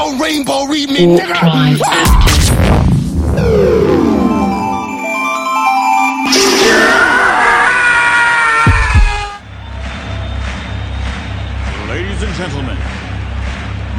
[0.00, 1.78] don't rainbow read me, nigga.
[11.88, 12.78] Ladies and gentlemen,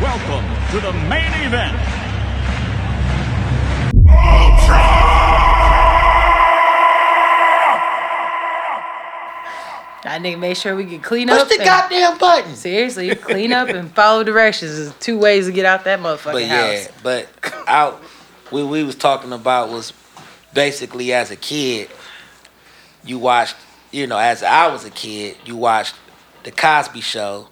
[0.01, 1.77] welcome to the main event.
[10.11, 11.47] I think make sure we can clean Push up.
[11.47, 12.55] the and- goddamn button.
[12.55, 16.43] Seriously, clean up and follow directions is two ways to get out that motherfucking But
[16.43, 16.89] yeah, house.
[17.03, 17.27] but
[17.67, 17.93] out
[18.49, 19.93] what we was talking about was
[20.53, 21.89] basically as a kid,
[23.05, 23.55] you watched,
[23.91, 25.95] you know, as I was a kid, you watched
[26.43, 27.47] the Cosby Show,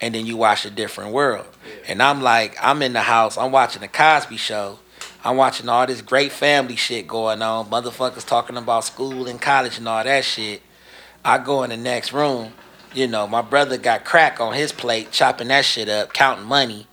[0.00, 1.46] and then you watched a different world.
[1.88, 4.78] And I'm like, I'm in the house, I'm watching the Cosby Show.
[5.24, 7.70] I'm watching all this great family shit going on.
[7.70, 10.60] Motherfuckers talking about school and college and all that shit.
[11.24, 12.52] I go in the next room.
[12.92, 16.86] You know, my brother got crack on his plate, chopping that shit up, counting money.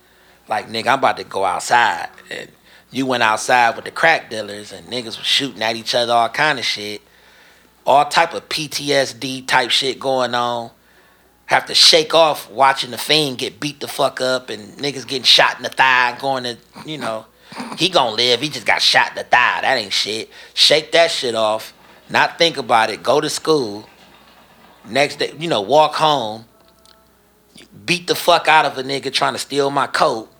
[0.48, 2.08] Like, nigga, I'm about to go outside.
[2.30, 2.50] And
[2.90, 6.28] you went outside with the crack dealers and niggas was shooting at each other, all
[6.28, 7.02] kind of shit.
[7.86, 10.70] All type of PTSD type shit going on.
[11.46, 15.24] Have to shake off watching the fiend get beat the fuck up and niggas getting
[15.24, 17.26] shot in the thigh going to, you know,
[17.76, 18.40] he gonna live.
[18.40, 19.60] He just got shot in the thigh.
[19.60, 20.30] That ain't shit.
[20.54, 21.74] Shake that shit off.
[22.08, 23.02] Not think about it.
[23.02, 23.86] Go to school.
[24.88, 26.44] Next day, you know, walk home.
[27.84, 30.30] Beat the fuck out of a nigga trying to steal my coat.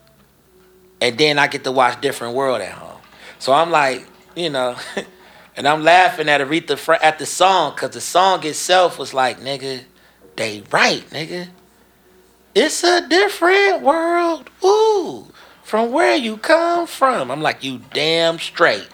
[1.01, 3.01] And then I get to watch Different World at home.
[3.39, 4.05] So I'm like,
[4.35, 4.75] you know,
[5.57, 9.39] and I'm laughing at Aretha Fra- at the song because the song itself was like,
[9.39, 9.81] nigga,
[10.35, 11.49] they right, nigga.
[12.55, 14.49] It's a different world.
[14.63, 15.27] Ooh,
[15.63, 17.31] from where you come from.
[17.31, 18.87] I'm like, you damn straight.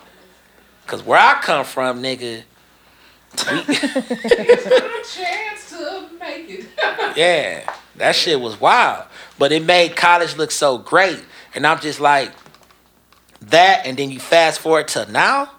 [0.87, 2.43] Cause where I come from, nigga,
[3.37, 3.63] chance
[5.69, 6.65] to make it.
[7.15, 9.05] yeah, that shit was wild.
[9.37, 11.23] But it made college look so great.
[11.55, 12.31] And I'm just like,
[13.41, 15.51] that, and then you fast forward to now,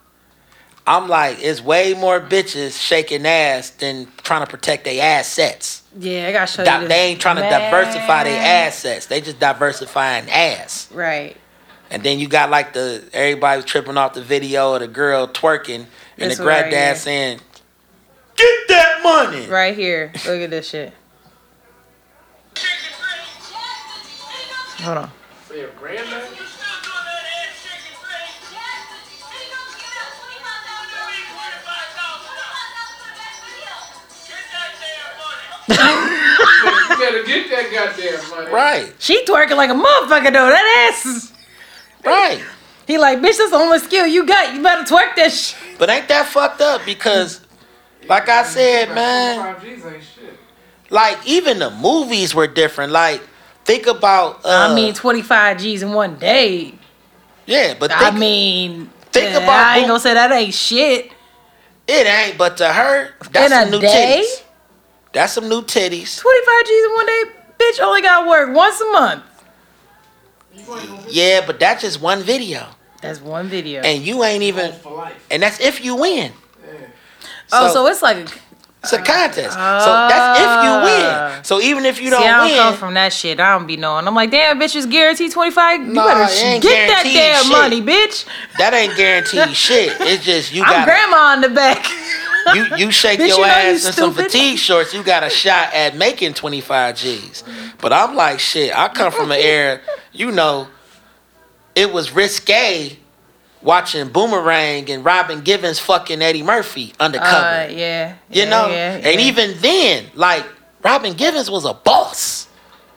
[0.87, 5.83] I'm like, it's way more bitches shaking ass than trying to protect their assets.
[5.99, 6.81] Yeah, I gotta show Di- you.
[6.81, 6.89] This.
[6.89, 7.73] they ain't trying to Man.
[7.73, 9.07] diversify their assets.
[9.07, 10.91] They just diversifying ass.
[10.93, 11.37] Right.
[11.91, 15.27] And then you got like the everybody was tripping off the video of the girl
[15.27, 15.87] twerking
[16.19, 17.41] and This the one right granddad saying,
[18.41, 20.13] "Get that money." Right here.
[20.27, 20.93] Look at this shit.
[24.83, 25.11] Hold on.
[25.47, 26.29] For your granddad?
[35.69, 38.51] Better get that goddamn money.
[38.51, 40.51] Right, She twerking like a motherfucker though.
[40.51, 41.07] That ass.
[41.07, 41.33] is-
[42.05, 42.43] right.
[42.87, 44.55] He like, bitch, that's the only skill you got.
[44.55, 45.57] You better twerk that shit.
[45.79, 46.85] But ain't that fucked up?
[46.85, 47.41] Because,
[48.09, 50.39] like I said, man, 5 G's ain't shit.
[50.91, 52.93] like even the movies were different.
[52.93, 53.21] Like,
[53.65, 54.45] think about.
[54.45, 56.75] Uh, I mean, 25 G's in one day.
[57.47, 61.13] yeah, but I mean, think yeah, about I ain't who- gonna say that ain't shit.
[61.87, 62.39] it ain't.
[62.39, 64.23] But to her, that's In a some new day?
[64.25, 64.43] titties.
[65.13, 66.19] That's some new titties.
[66.21, 67.23] 25 G's in one day,
[67.59, 69.23] bitch, only got work once a month.
[71.09, 72.67] Yeah, but that's just one video,
[73.03, 73.83] That's one video.
[73.83, 74.73] and you ain't even.
[74.73, 75.27] For life.
[75.31, 76.33] And that's if you win.
[77.53, 78.27] Oh, so it's like a
[78.83, 79.53] It's a contest.
[79.55, 81.07] so that's if you win.
[81.13, 81.41] Ah.
[81.43, 83.39] So even if you don't See, I don't win, come from that shit.
[83.41, 84.07] I don't be knowing.
[84.07, 85.81] I'm like, damn, bitch, is guaranteed 25.
[85.81, 87.53] You Nah, better it sh- ain't get that damn shit.
[87.53, 88.25] money, bitch.
[88.59, 89.97] that ain't guaranteed shit.
[90.01, 91.87] It's just you I'm got grandma in the back.
[92.55, 95.23] you you shake Bitch, your you know you ass in some fatigue shorts, you got
[95.25, 97.45] a shot at making 25 G's.
[97.83, 99.81] But I'm like, shit, I come from an era,
[100.13, 100.69] you know,
[101.75, 102.97] it was risque
[103.63, 107.37] watching Boomerang and Robin Givens fucking Eddie Murphy undercover.
[107.37, 108.15] Uh, yeah.
[108.31, 108.69] you yeah, know?
[108.69, 110.45] Yeah, And even then, like,
[110.83, 112.49] Robin Givens was a boss.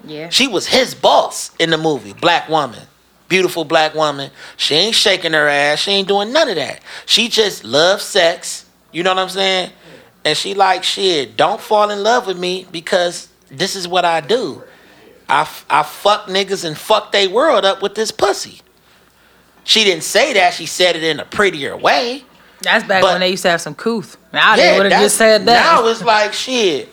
[0.06, 0.30] Yeah.
[0.30, 2.82] She was his boss in the movie, Black Woman.
[3.30, 4.30] Beautiful black woman.
[4.58, 5.80] She ain't shaking her ass.
[5.80, 6.82] She ain't doing none of that.
[7.08, 8.66] She just loves sex.
[8.92, 9.72] You know what I'm saying?
[10.24, 14.22] And she like, shit, don't fall in love with me because this is what I
[14.22, 14.62] do.
[15.28, 18.62] I, I fuck niggas and fuck they world up with this pussy.
[19.64, 20.54] She didn't say that.
[20.54, 22.24] She said it in a prettier way.
[22.62, 24.18] That's back But- when they used to have some couth.
[24.32, 25.64] Now they Yeah, would have just said that.
[25.64, 26.90] Now it's like shit.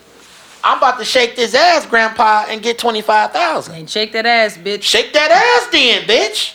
[0.63, 3.75] I'm about to shake this ass, grandpa, and get twenty five thousand.
[3.75, 4.83] And shake that ass, bitch.
[4.83, 6.53] Shake that ass, then, bitch.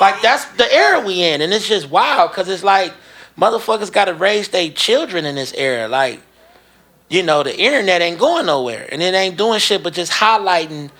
[0.00, 2.92] like that's the era we in, and it's just wild because it's like
[3.38, 5.88] motherfuckers got to raise their children in this era.
[5.88, 6.20] Like,
[7.08, 10.90] you know, the internet ain't going nowhere, and it ain't doing shit but just highlighting.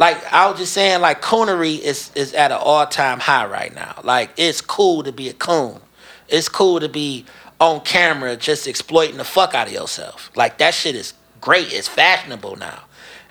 [0.00, 3.72] Like I was just saying, like coonery is is at an all time high right
[3.72, 4.00] now.
[4.02, 5.78] Like it's cool to be a coon.
[6.26, 7.26] It's cool to be
[7.60, 10.30] on camera just exploiting the fuck out of yourself.
[10.34, 11.12] Like that shit is
[11.42, 11.70] great.
[11.74, 12.84] It's fashionable now.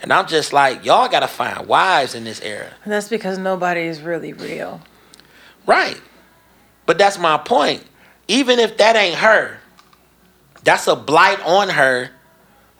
[0.03, 2.71] And I'm just like, y'all gotta find wives in this era.
[2.83, 4.79] And that's because nobody is really real.
[5.65, 5.99] Right.
[6.85, 7.83] But that's my point.
[8.27, 9.57] Even if that ain't her,
[10.63, 12.11] that's a blight on her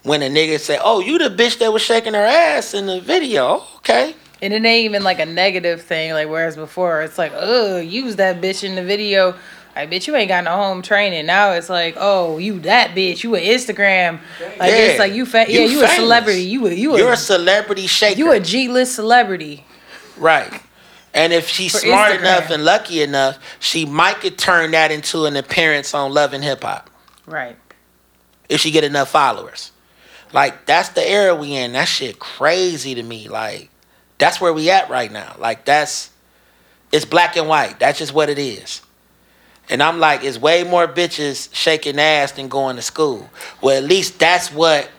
[0.04, 3.00] when a nigga say, Oh, you the bitch that was shaking her ass in the
[3.02, 3.64] video.
[3.78, 4.16] Okay.
[4.42, 8.16] And it ain't even like a negative thing, like whereas before it's like, oh, use
[8.18, 9.36] that bitch in the video.
[9.76, 11.26] Like, bitch, you ain't got no home training.
[11.26, 13.24] Now it's like, oh, you that bitch.
[13.24, 14.20] You a Instagram.
[14.58, 14.78] Like Yeah.
[14.78, 16.42] it's like you, fa- You yeah, you a celebrity.
[16.42, 18.18] You a you You're a a celebrity shaker.
[18.18, 19.66] you a G list celebrity.
[20.18, 20.62] Right.
[21.14, 22.20] And if she's For smart Instagram.
[22.20, 26.44] enough and lucky enough, she might could turn that into an appearance on Love and
[26.44, 26.90] Hip Hop
[27.26, 27.58] Right.
[28.48, 29.72] if she get enough followers.
[30.34, 31.74] Like that's the era we in.
[31.74, 33.30] That shit crazy to me.
[33.30, 33.70] Like
[34.18, 35.36] that's where we at right now.
[35.40, 36.12] Like that's
[36.92, 37.80] it's black and white.
[37.80, 38.82] That's just what it is.
[39.70, 43.30] And I'm like, it's way more bitches shaking ass than going to school.
[43.62, 44.90] Well, at least that's what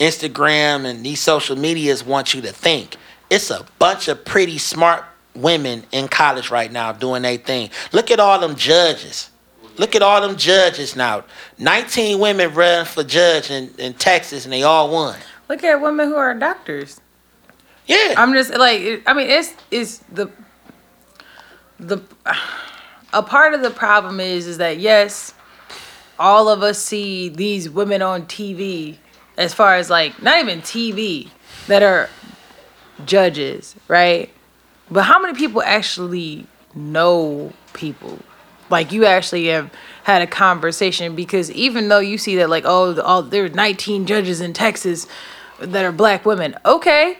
[0.00, 2.96] Instagram and these social medias want you to think.
[3.28, 5.04] It's a bunch of pretty smart
[5.34, 7.70] women in college right now doing their thing.
[7.92, 9.30] Look at all them judges.
[9.78, 11.24] Look at all them judges now.
[11.58, 15.18] 19 women run for judge in, in Texas and they all won.
[15.48, 17.00] Look at women who are doctors.
[17.86, 18.14] Yeah.
[18.16, 20.30] I'm just like I mean it's it's the
[21.78, 21.98] the
[23.12, 25.34] a part of the problem is is that yes
[26.18, 28.96] all of us see these women on TV
[29.36, 31.28] as far as like not even TV
[31.68, 32.08] that are
[33.04, 34.30] judges, right?
[34.90, 38.18] But how many people actually know people?
[38.70, 39.70] Like you actually have
[40.04, 44.40] had a conversation because even though you see that like oh all there's 19 judges
[44.40, 45.06] in Texas
[45.60, 47.18] that are black women, okay,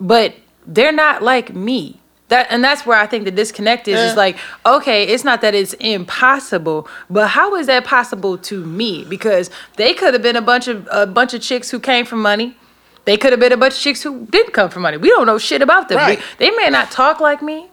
[0.00, 0.34] but
[0.66, 2.00] they're not like me.
[2.28, 3.98] That and that's where I think the disconnect is.
[3.98, 4.14] Is Yeah.
[4.14, 9.04] like, okay, it's not that it's impossible, but how is that possible to me?
[9.08, 12.22] Because they could have been a bunch of a bunch of chicks who came from
[12.22, 12.56] money.
[13.04, 14.96] They could have been a bunch of chicks who didn't come from money.
[14.96, 15.98] We don't know shit about them.
[16.06, 17.68] We- they may not talk like me.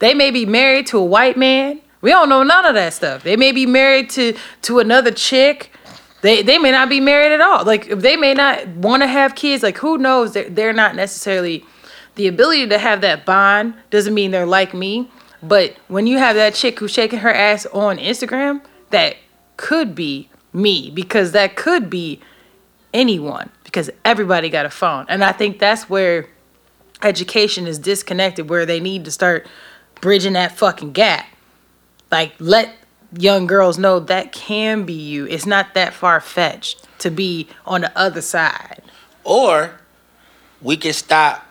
[0.00, 1.80] They may be married to a white man.
[2.00, 3.22] We don't know none of that stuff.
[3.22, 5.72] They may be married to to another chick.
[6.22, 7.64] They they may not be married at all.
[7.64, 9.62] Like they may not want to have kids.
[9.62, 10.32] Like who knows?
[10.32, 11.64] They're, they're not necessarily
[12.16, 15.10] the ability to have that bond doesn't mean they're like me.
[15.42, 19.16] But when you have that chick who's shaking her ass on Instagram, that
[19.56, 22.20] could be me because that could be
[22.92, 25.04] anyone because everybody got a phone.
[25.08, 26.28] And I think that's where
[27.02, 29.46] education is disconnected, where they need to start
[30.00, 31.26] bridging that fucking gap.
[32.10, 32.74] Like, let
[33.16, 35.26] young girls know that can be you.
[35.26, 38.82] It's not that far fetched to be on the other side.
[39.24, 39.80] Or
[40.62, 41.46] we can stop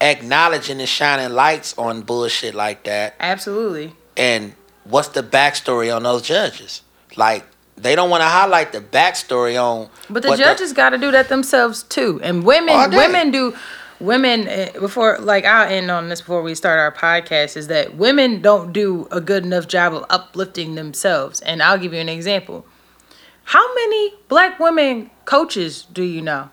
[0.00, 3.14] acknowledging and shining lights on bullshit like that.
[3.20, 3.94] Absolutely.
[4.16, 4.54] And
[4.84, 6.82] what's the backstory on those judges?
[7.16, 7.44] Like
[7.76, 9.88] they don't want to highlight the backstory on.
[10.10, 12.20] But the judges got to do that themselves too.
[12.22, 13.56] And women, women do.
[13.98, 17.96] Women eh, before, like I'll end on this before we start our podcast, is that
[17.96, 21.40] women don't do a good enough job of uplifting themselves.
[21.40, 22.66] And I'll give you an example.
[23.44, 26.50] How many black women coaches do you know?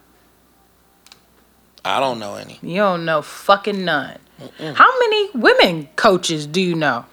[1.84, 2.60] I don't know any.
[2.62, 4.20] You don't know fucking none.
[4.60, 7.06] How many women coaches do you know?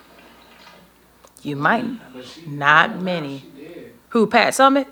[1.43, 1.85] You might
[2.47, 3.45] not many.
[4.11, 4.87] Who Pat Summitt?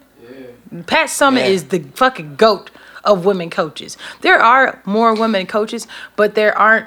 [0.87, 1.47] Pat Summitt Yeah.
[1.47, 2.71] is the fucking goat
[3.09, 3.97] of women coaches.
[4.21, 6.87] There are more women coaches, but there aren't.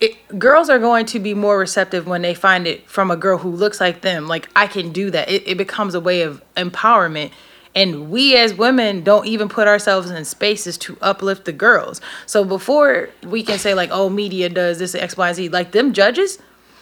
[0.00, 3.38] It, girls are going to be more receptive when they find it from a girl
[3.38, 4.28] who looks like them.
[4.28, 5.28] Like I can do that.
[5.28, 7.32] It, it becomes a way of empowerment.
[7.74, 12.00] And we as women don't even put ourselves in spaces to uplift the girls.
[12.26, 15.92] So before we can say like, oh, media does this X, Y, Z, like them
[15.92, 16.38] judges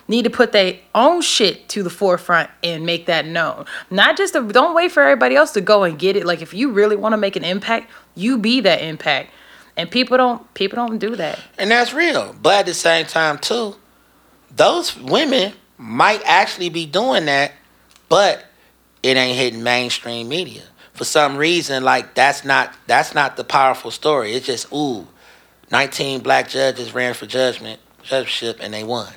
[0.08, 3.66] need to put their own shit to the forefront and make that known.
[3.90, 6.26] Not just the, don't wait for everybody else to go and get it.
[6.26, 9.30] Like if you really want to make an impact, you be that impact.
[9.76, 11.38] And people don't people don't do that.
[11.56, 12.34] And that's real.
[12.42, 13.76] But at the same time, too,
[14.50, 17.52] those women might actually be doing that,
[18.08, 18.44] but
[19.04, 20.64] it ain't hitting mainstream media.
[20.94, 24.32] For some reason, like that's not that's not the powerful story.
[24.32, 25.06] It's just ooh,
[25.70, 29.12] 19 black judges ran for judgment, judgeship, and they won.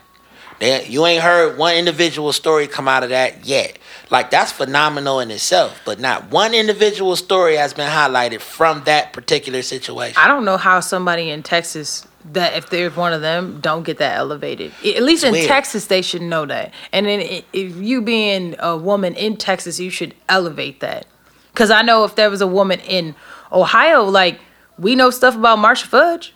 [0.61, 3.79] They, you ain't heard one individual story come out of that yet.
[4.11, 9.11] Like that's phenomenal in itself, but not one individual story has been highlighted from that
[9.11, 10.17] particular situation.
[10.19, 13.97] I don't know how somebody in Texas that if they're one of them don't get
[13.97, 14.71] that elevated.
[14.85, 15.47] At least in weird.
[15.47, 16.71] Texas, they should know that.
[16.93, 17.21] And then
[17.53, 21.07] if you being a woman in Texas, you should elevate that.
[21.51, 23.15] Because I know if there was a woman in
[23.51, 24.39] Ohio, like
[24.77, 26.35] we know stuff about Marcia Fudge.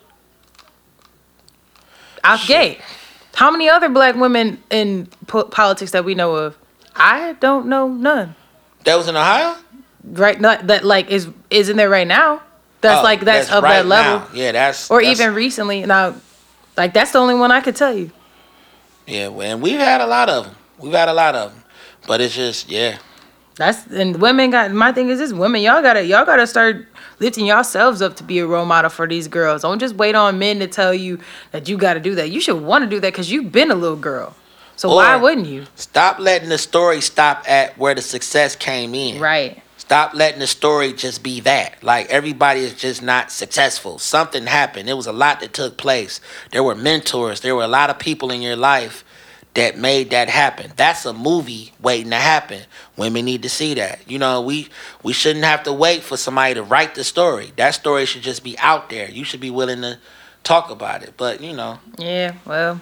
[2.24, 2.80] Out gate.
[3.36, 6.56] How many other black women in po- politics that we know of?
[6.94, 8.34] I don't know none.
[8.84, 9.56] that was in Ohio.
[10.02, 12.40] Right, not that like is is in there right now.
[12.80, 14.28] That's Oh, like that's, of right that level now.
[14.32, 15.84] Yeah, that's or that's- even recently.
[15.84, 16.14] Now,
[16.78, 18.10] like that's the only one I could tell you.
[19.06, 19.28] yeah.
[19.28, 20.54] And we've had a lot of them.
[20.78, 21.62] We've had a lot of them,
[22.06, 22.96] but it's just yeah.
[23.56, 26.86] That's and women got my thing is this women y'all gotta y'all gotta start
[27.20, 29.62] lifting yourselves up to be a role model for these girls.
[29.62, 31.18] Don't just wait on men to tell you
[31.52, 32.30] that you gotta do that.
[32.30, 34.36] You should want to do that because you've been a little girl.
[34.76, 35.64] So why wouldn't you?
[35.74, 39.20] Stop letting the story stop at where the success came in.
[39.20, 39.62] Right.
[39.78, 41.82] Stop letting the story just be that.
[41.82, 43.98] Like everybody is just not successful.
[43.98, 44.90] Something happened.
[44.90, 46.20] It was a lot that took place.
[46.50, 47.40] There were mentors.
[47.40, 49.02] There were a lot of people in your life
[49.56, 50.70] that made that happen.
[50.76, 52.62] That's a movie waiting to happen.
[52.96, 54.08] Women need to see that.
[54.08, 54.68] You know, we
[55.02, 57.52] we shouldn't have to wait for somebody to write the story.
[57.56, 59.10] That story should just be out there.
[59.10, 59.98] You should be willing to
[60.44, 61.14] talk about it.
[61.16, 62.34] But you know, Yeah.
[62.44, 62.80] Well,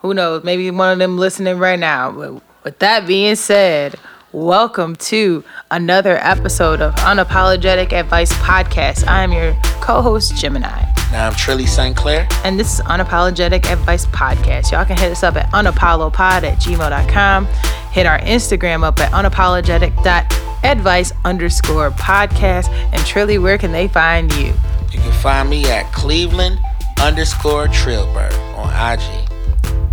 [0.00, 0.44] who knows?
[0.44, 2.10] Maybe one of them listening right now.
[2.12, 3.94] But with that being said,
[4.32, 9.06] welcome to another episode of Unapologetic Advice Podcast.
[9.06, 10.89] I am your co-host Gemini.
[11.10, 11.96] Now I'm Trilly St.
[11.96, 12.26] Clair.
[12.44, 14.70] and this is Unapologetic Advice Podcast.
[14.72, 17.46] Y'all can hit us up at unapollopod at gmail.com.
[17.92, 22.68] Hit our Instagram up at unapologetic.advice underscore podcast.
[22.68, 24.52] And Trilly, where can they find you?
[24.92, 26.58] You can find me at Cleveland
[27.00, 29.28] underscore Trillberg on IG.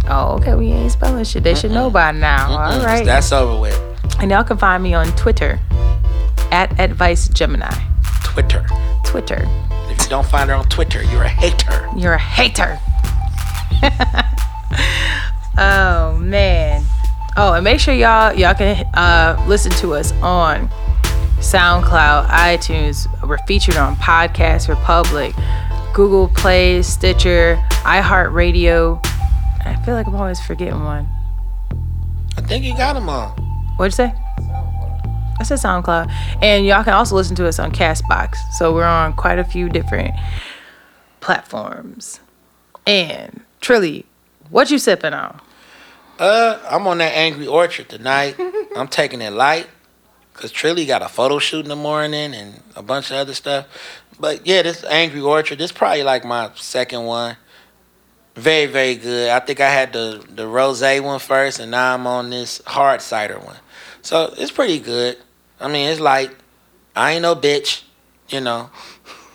[0.10, 0.54] Oh, okay.
[0.56, 1.44] We ain't spelling shit.
[1.44, 2.52] They should know by now.
[2.52, 3.06] All right.
[3.06, 3.78] That's over with.
[4.20, 5.60] And y'all can find me on Twitter
[6.52, 7.74] at Advice Gemini.
[8.24, 8.66] Twitter.
[9.04, 9.48] Twitter.
[10.04, 11.89] You don't find her on Twitter, you're a hater.
[11.96, 12.80] You're a hater.
[15.58, 16.84] oh man.
[17.36, 20.70] Oh, and make sure y'all y'all can uh, listen to us on
[21.39, 23.08] SoundCloud, iTunes.
[23.27, 25.36] We're featured on Podcast Republic,
[25.94, 29.00] Google Play, Stitcher, iHeartRadio.
[29.66, 31.08] I feel like I'm always forgetting one.
[32.38, 33.30] I think you got them all.
[33.77, 34.27] What'd you say?
[35.39, 36.12] I said SoundCloud.
[36.41, 38.36] And y'all can also listen to us on Castbox.
[38.58, 40.15] So we're on quite a few different
[41.20, 42.20] platforms.
[42.86, 44.06] And Trilly,
[44.50, 45.39] what you sipping on?
[46.20, 48.36] Uh, I'm on that Angry Orchard tonight.
[48.75, 49.67] I'm taking it light.
[50.34, 53.65] Cause Trilly got a photo shoot in the morning and a bunch of other stuff.
[54.20, 57.38] But yeah, this Angry Orchard, this probably like my second one.
[58.36, 59.32] Very, very good.
[59.32, 63.01] I think I had the the rose one first, and now I'm on this hard
[63.01, 63.58] cider one.
[64.03, 65.17] So it's pretty good.
[65.60, 66.36] I mean, it's like
[66.96, 67.84] I ain't no bitch,
[68.30, 68.70] you know.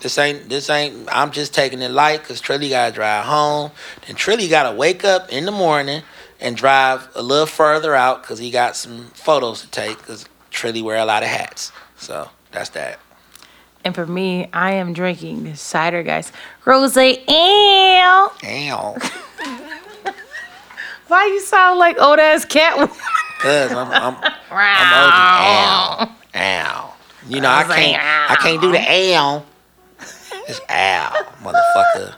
[0.01, 1.09] This ain't this ain't.
[1.13, 3.71] I'm just taking it light because Trilly gotta drive home.
[4.07, 6.03] Then Trilly gotta wake up in the morning
[6.41, 9.99] and drive a little further out because he got some photos to take.
[9.99, 11.71] Because Trilly wear a lot of hats.
[11.97, 12.99] So that's that.
[13.85, 16.33] And for me, I am drinking this cider, guys.
[16.65, 17.23] Rose ale.
[17.29, 18.97] Ow.
[21.09, 22.91] Why you sound like old ass cat?
[23.43, 24.17] Cause I'm I'm
[24.51, 25.13] I'm OG.
[25.51, 26.17] Ow.
[26.37, 26.95] Ow.
[27.29, 29.45] You know I I can't I can't do the ow.
[30.47, 32.15] It's ow, motherfucker.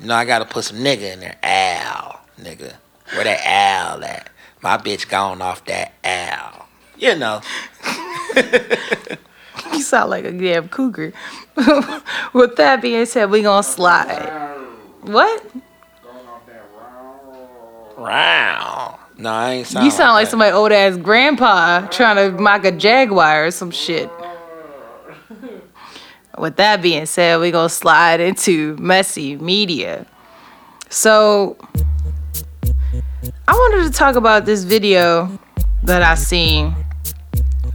[0.00, 1.36] You know I gotta put some nigga in there.
[1.44, 2.74] Ow, nigga.
[3.12, 4.28] Where that owl at?
[4.62, 6.66] My bitch gone off that owl.
[6.96, 7.40] You know.
[9.72, 11.12] you sound like a damn cougar.
[12.32, 14.56] With that being said, we gonna slide.
[15.02, 15.44] What?
[17.96, 18.98] Wow.
[19.16, 20.30] No, I ain't sound You sound like that.
[20.30, 24.10] somebody old ass grandpa trying to mock a jaguar or some shit.
[26.36, 30.06] With that being said, we gonna slide into messy media.
[30.88, 31.56] So
[33.46, 35.38] I wanted to talk about this video
[35.84, 36.74] that I seen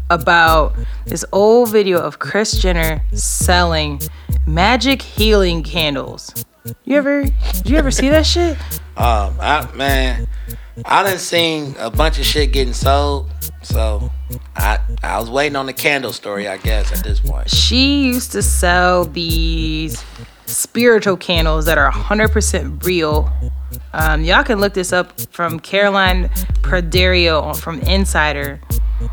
[0.09, 0.73] about
[1.05, 4.01] this old video of Kris Jenner selling
[4.45, 6.43] magic healing candles.
[6.85, 8.57] You ever did you ever see that shit?
[8.97, 10.27] Um, I, man,
[10.85, 13.29] I done seen a bunch of shit getting sold,
[13.61, 14.11] so
[14.55, 17.49] I I was waiting on the candle story, I guess, at this point.
[17.49, 20.03] she used to sell these
[20.45, 23.31] spiritual candles that are 100% real.
[23.93, 26.29] Um, y'all can look this up from Caroline
[26.61, 28.59] Praderio on- from Insider.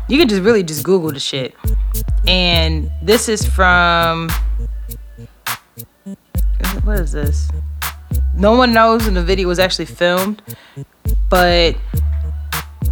[0.09, 1.55] You can just really just Google the shit.
[2.27, 4.29] And this is from.
[6.83, 7.49] What is this?
[8.35, 10.41] No one knows when the video was actually filmed.
[11.29, 11.75] but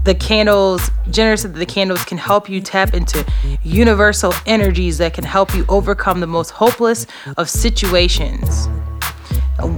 [0.03, 3.25] the candles jenner said that the candles can help you tap into
[3.63, 7.07] universal energies that can help you overcome the most hopeless
[7.38, 8.67] of situations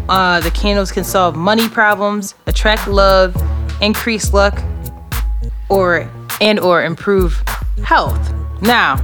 [0.09, 3.35] uh, the candles can solve money problems attract love
[3.81, 4.61] increase luck
[5.69, 6.09] or
[6.41, 7.41] and or improve
[7.85, 8.95] health now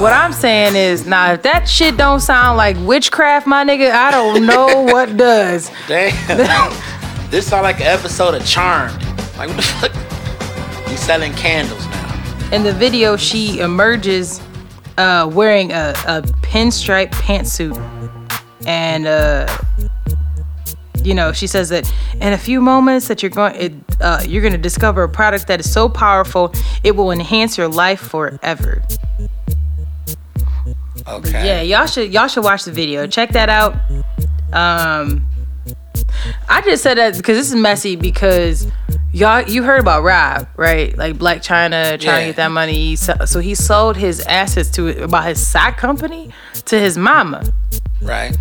[0.00, 4.10] what i'm saying is now if that shit don't sound like witchcraft my nigga i
[4.10, 6.12] don't know what does Damn.
[7.32, 9.02] this sound like an episode of Charmed.
[9.38, 10.90] Like what the fuck?
[10.90, 12.48] You selling candles now.
[12.52, 14.38] In the video, she emerges
[14.98, 17.74] uh, wearing a, a pinstripe pantsuit.
[18.66, 19.48] And, uh,
[21.02, 23.72] you know, she says that in a few moments that you're going, it,
[24.02, 26.52] uh, you're going to discover a product that is so powerful,
[26.84, 28.82] it will enhance your life forever.
[31.06, 31.46] Okay.
[31.46, 33.06] Yeah, y'all should y'all should watch the video.
[33.06, 33.74] Check that out.
[34.52, 35.26] Um,
[36.48, 38.66] I just said that because this is messy because
[39.12, 40.96] y'all you heard about Rob right?
[40.96, 42.18] Like Blac Chyna trying Yeah.
[42.20, 42.96] to get that money.
[42.96, 46.30] So, so he sold his assets to about his sock company
[46.66, 47.50] to his mama.
[48.00, 48.36] Right.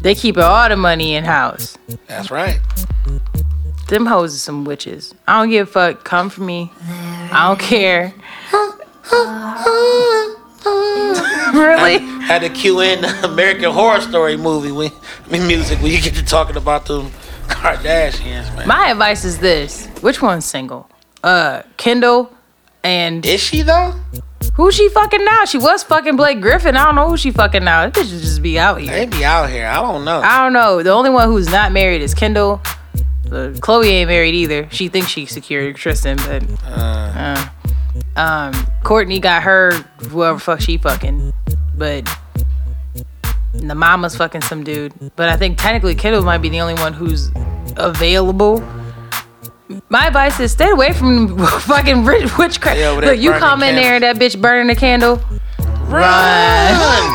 [0.00, 1.76] They keep all the money in house.
[2.06, 2.60] That's right.
[3.88, 5.14] Them hoes are some witches.
[5.28, 6.04] I don't give a fuck.
[6.04, 6.70] Come for me.
[6.88, 8.14] I don't care.
[11.54, 11.98] really?
[12.22, 14.90] Had to cue in American Horror Story movie when,
[15.26, 17.10] I mean, music when you get to talking about them
[17.48, 18.66] Kardashians, man.
[18.66, 20.88] My advice is this: Which one's single?
[21.22, 22.32] Uh, Kendall
[22.84, 23.94] and Is she though?
[24.54, 25.44] who she fucking now?
[25.44, 26.76] She was fucking Blake Griffin.
[26.76, 27.88] I don't know who she fucking now.
[27.88, 28.90] This bitch should just be out here.
[28.90, 29.66] They be out here.
[29.66, 30.20] I don't know.
[30.20, 30.82] I don't know.
[30.82, 32.62] The only one who's not married is Kendall.
[33.26, 34.68] Uh, Khloe ain't married either.
[34.70, 37.50] She thinks she secured Tristan, but uh,
[38.16, 39.72] um, Kourtney got her
[40.08, 41.32] whoever fuck she fucking,
[41.76, 42.08] but
[43.52, 44.92] the mama's fucking some dude.
[45.16, 47.30] But I think technically Kendall might be the only one who's
[47.76, 48.62] available.
[49.88, 52.78] My advice is stay away from fucking ri- witchcraft.
[52.78, 55.16] Yeah, Look, you come in there and that bitch burning a candle.
[55.88, 57.14] Run!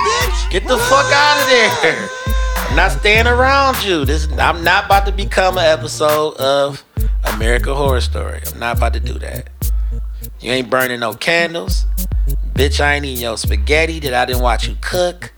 [0.50, 1.48] Get the fuck out of
[1.82, 2.10] there!
[2.70, 4.06] I'm not staying around you.
[4.06, 6.84] This I'm not about to become an episode of
[7.34, 8.40] American Horror Story.
[8.54, 9.50] I'm not about to do that.
[10.42, 11.86] You ain't burning no candles.
[12.54, 15.34] Bitch, I ain't eating your spaghetti that I didn't watch you cook.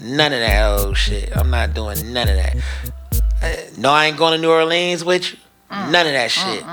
[0.00, 1.36] None of that old shit.
[1.36, 2.56] I'm not doing none of that.
[3.42, 5.38] Uh, No, I ain't going to New Orleans with you.
[5.70, 6.64] None of that shit.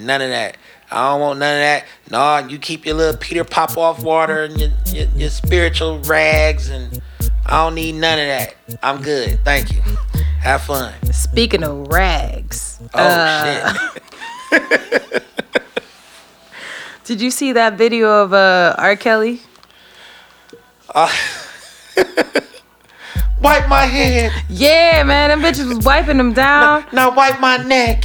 [0.00, 0.56] None of that.
[0.92, 1.84] I don't want none of that.
[2.10, 6.68] No, you keep your little Peter pop off water and your, your, your spiritual rags,
[6.68, 7.00] and
[7.46, 8.54] I don't need none of that.
[8.82, 9.38] I'm good.
[9.44, 9.80] Thank you.
[10.40, 10.92] Have fun.
[11.12, 13.74] Speaking of rags, Oh uh,
[14.50, 15.22] shit.
[17.10, 18.94] did you see that video of uh, R.
[18.94, 19.40] Kelly?
[20.94, 21.10] Wipe
[23.68, 24.30] my head.
[24.48, 28.04] Yeah, man, them bitches was wiping him down, Now wipe my neck.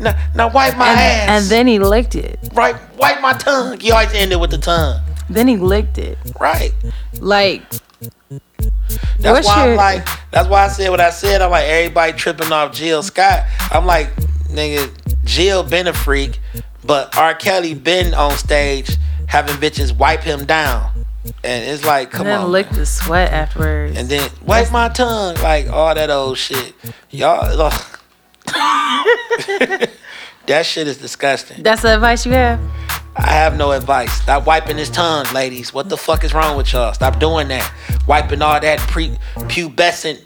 [0.00, 1.28] Now, now wipe my and, ass.
[1.28, 2.40] and then he licked it.
[2.52, 3.80] right, wipe my tongue.
[3.80, 5.00] You always end it with the tongue.
[5.30, 6.18] Then he licked it.
[6.40, 6.72] Right.
[7.20, 7.62] Like,
[9.20, 10.04] That's why your- I'm like.
[10.32, 11.42] That's why I said what I said.
[11.42, 13.44] I'm like everybody tripping off Jill Scott.
[13.70, 14.12] I'm like,
[14.48, 14.90] nigga,
[15.24, 16.40] Jill been a freak,
[16.84, 17.34] but R.
[17.34, 20.92] Kelly been on stage having bitches wipe him down,
[21.42, 22.52] and it's like, come and then on.
[22.52, 22.80] lick man.
[22.80, 23.96] the sweat afterwards.
[23.96, 26.74] and then wipe my tongue, like all that old shit.
[27.10, 27.70] Y'all,
[30.46, 31.62] that shit is disgusting.
[31.62, 32.60] That's the advice you have.
[33.14, 34.10] I have no advice.
[34.12, 35.72] Stop wiping his tongue, ladies.
[35.74, 36.94] What the fuck is wrong with y'all?
[36.94, 37.70] Stop doing that.
[38.06, 40.22] Wiping all that pre pubescent.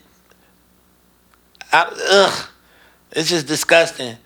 [1.72, 2.48] I, ugh,
[3.10, 4.16] it's just disgusting.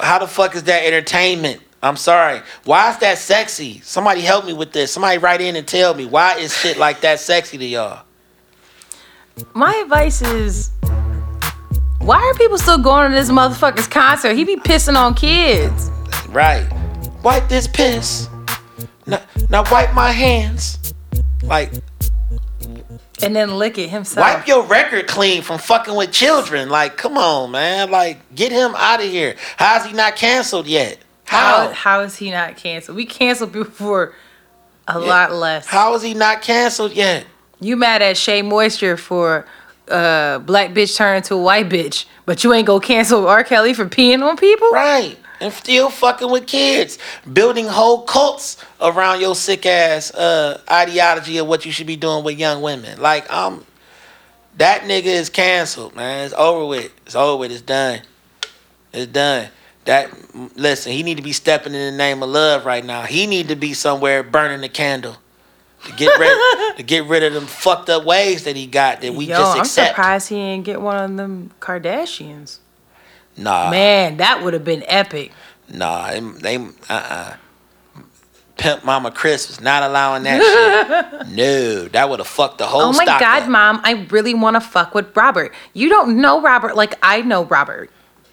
[0.00, 1.60] How the fuck is that entertainment?
[1.82, 2.42] I'm sorry.
[2.64, 3.80] Why is that sexy?
[3.80, 4.92] Somebody help me with this.
[4.92, 8.04] Somebody write in and tell me why is shit like that sexy to y'all?
[9.54, 10.70] My advice is,
[12.00, 14.34] why are people still going to this motherfucker's concert?
[14.34, 15.90] He be pissing on kids.
[16.28, 16.68] Right.
[17.22, 18.28] Wipe this piss.
[19.06, 20.94] Now, now wipe my hands.
[21.42, 21.72] Like
[23.22, 24.26] And then lick it himself.
[24.26, 26.68] Wipe your record clean from fucking with children.
[26.68, 27.90] Like, come on, man.
[27.90, 29.36] Like, get him out of here.
[29.56, 30.98] How's he not canceled yet?
[31.30, 31.72] How, How?
[31.72, 32.96] how is he not canceled?
[32.96, 34.14] We canceled before for
[34.88, 35.64] a lot less.
[35.64, 37.24] How is he not canceled yet?
[37.60, 39.46] You mad at Shea Moisture for
[39.86, 43.44] uh black bitch turning to a white bitch, but you ain't go cancel R.
[43.44, 44.70] Kelly for peeing on people?
[44.72, 45.16] Right.
[45.40, 46.98] And still fucking with kids.
[47.32, 52.24] Building whole cults around your sick ass uh, ideology of what you should be doing
[52.24, 53.00] with young women.
[53.00, 53.64] Like, um,
[54.58, 56.26] that nigga is canceled, man.
[56.26, 56.92] It's over with.
[57.06, 57.52] It's over with.
[57.52, 58.00] It's done.
[58.92, 59.48] It's done.
[59.90, 60.08] That
[60.56, 63.02] listen, he need to be stepping in the name of love right now.
[63.02, 65.16] He need to be somewhere burning the candle
[65.84, 69.12] to get rid to get rid of them fucked up ways that he got that
[69.12, 69.88] we Yo, just accept.
[69.88, 72.58] I'm surprised he didn't get one of them Kardashians.
[73.36, 75.32] Nah, Man, that would have been epic.
[75.68, 77.36] nah, they, uh uh
[78.58, 81.28] Pimp Mama Kris was not allowing that shit.
[81.34, 82.82] No, that would have fucked the whole.
[82.82, 83.48] Oh my god, up.
[83.48, 85.52] mom, I really want to fuck with Robert.
[85.72, 87.90] You don't know Robert like I know Robert.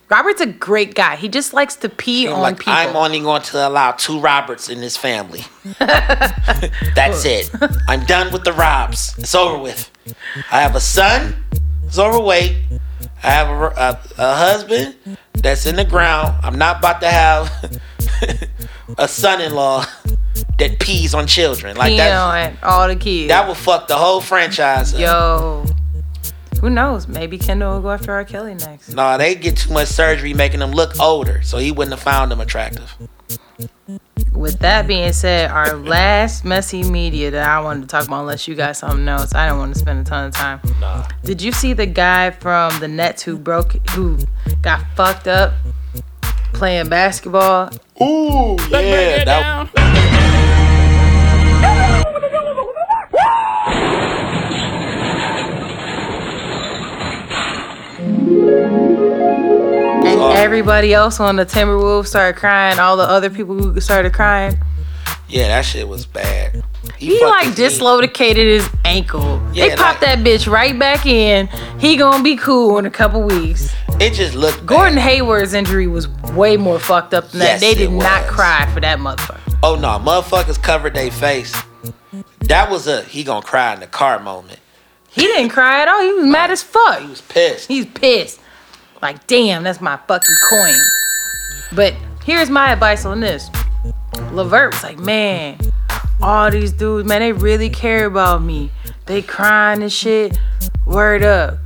[0.10, 1.18] Robert's a great guy.
[1.18, 2.74] He just likes to pee on like, people.
[2.74, 5.42] I'm only going to allow two Roberts in this family.
[5.80, 7.50] That's it.
[7.90, 9.18] I'm done with the Robs.
[9.18, 9.92] It's over with.
[10.52, 11.36] I have a son.
[11.84, 12.56] He's overweight.
[13.24, 14.96] I have a, a, a husband
[15.34, 16.36] that's in the ground.
[16.44, 17.80] I'm not about to have
[18.98, 19.86] a son-in-law
[20.60, 22.54] that pees on children like Pee that.
[22.54, 23.30] on all the kids.
[23.30, 24.94] That will fuck the whole franchise.
[24.94, 25.00] Up.
[25.00, 25.66] Yo.
[26.68, 27.08] Who knows?
[27.08, 28.26] Maybe Kendall will go after R.
[28.26, 28.90] Kelly next.
[28.90, 32.30] No, they get too much surgery making them look older, so he wouldn't have found
[32.30, 32.94] them attractive.
[34.34, 38.50] With that being said, our last messy media that I wanted to talk about, unless
[38.50, 40.60] you got something else, I don't want to spend a ton of time.
[40.82, 41.08] Nah.
[41.24, 44.20] Did you see the guy from the Nets who broke, who
[44.62, 45.54] got fucked up
[46.52, 47.70] playing basketball?
[48.02, 49.74] Ooh, yeah, that,
[60.30, 62.80] And everybody else on the Timberwolves started crying.
[62.80, 64.58] All the other people who started crying.
[65.28, 66.64] yeah, that shit was bad.
[66.98, 69.40] He fucked like dislocated his ankle.
[69.54, 71.48] they popped like- that bitch right back in.
[71.80, 73.74] He gonna be cool in a couple weeks.
[74.00, 74.66] It just looked.
[74.66, 75.04] Gordon bad.
[75.04, 77.60] Hayward's injury was way more fucked up than that.
[77.60, 79.40] They did not cry for that motherfucker.
[79.64, 81.56] Oh no, motherfuckers covered their face.
[82.42, 84.60] That was a he gonna cry in the car moment.
[85.10, 86.02] He didn't cry at all.
[86.02, 87.02] He was mad as fuck.
[87.02, 87.68] He was pissed.
[87.68, 88.40] He's pissed.
[89.02, 91.06] Like, damn, that's my fucking coins.
[91.74, 93.50] But here's my advice on this.
[94.32, 95.58] Levert was like, man,
[96.22, 98.72] all these dudes, man, they really care about me.
[99.06, 100.38] They crying and shit.
[100.86, 101.60] Word up.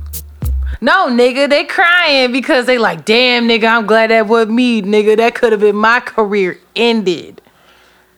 [0.80, 5.16] No, nigga, they crying because they like, damn, nigga, I'm glad that was me, nigga.
[5.16, 7.40] That could have been my career ended.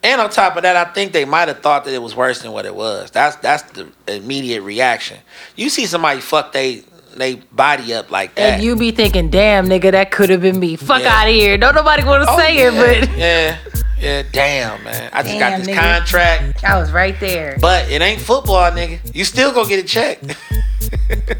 [0.03, 2.43] And on top of that, I think they might have thought that it was worse
[2.43, 3.11] than what it was.
[3.11, 5.19] That's that's the immediate reaction.
[5.57, 6.85] You see somebody fuck they
[7.17, 8.55] they body up like that.
[8.55, 10.77] And you be thinking, damn, nigga, that could have been me.
[10.77, 11.15] Fuck Yeah.
[11.21, 11.57] out of here.
[11.59, 13.57] Don't nobody want to Oh, say yeah, it, but yeah,
[14.01, 15.79] yeah, damn man, I just got this nigga.
[15.99, 17.57] contract, I was right there.
[17.61, 18.99] but it ain't football, nigga.
[19.15, 20.21] You still gonna get a check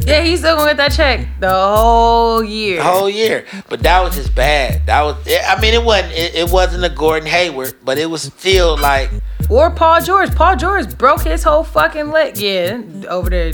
[0.07, 2.79] Yeah, he's still gonna get that check the whole year.
[2.79, 3.45] the whole year.
[3.69, 4.85] But that was just bad.
[4.87, 8.23] That was, I mean, it wasn't it, it wasn't a Gordon Hayward, but it was
[8.23, 9.11] still like
[9.51, 10.35] or Paul George.
[10.35, 12.37] Paul George broke his whole fucking leg.
[12.39, 13.53] Yeah, over there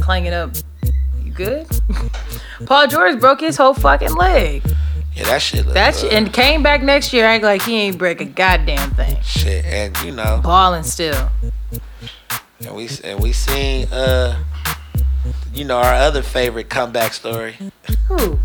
[0.00, 0.50] clanging up.
[1.38, 1.66] Good?
[2.66, 4.62] Paul George broke his whole fucking leg.
[5.14, 5.60] yeah, that shit.
[5.64, 6.12] Looked That's rough.
[6.12, 9.16] and came back next year act like he ain't break a goddamn thing.
[9.22, 10.40] shit, and you know.
[10.42, 11.30] Balling still.
[12.66, 14.42] And we and we seen uh
[15.54, 17.56] you know our other favorite comeback story.
[18.08, 18.38] Who?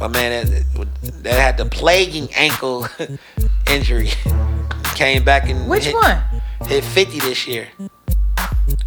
[0.00, 0.88] My man that,
[1.22, 2.86] that had the plaguing ankle
[3.70, 4.10] injury
[4.94, 6.18] came back and Which hit, one?
[6.66, 7.68] hit 50 this year.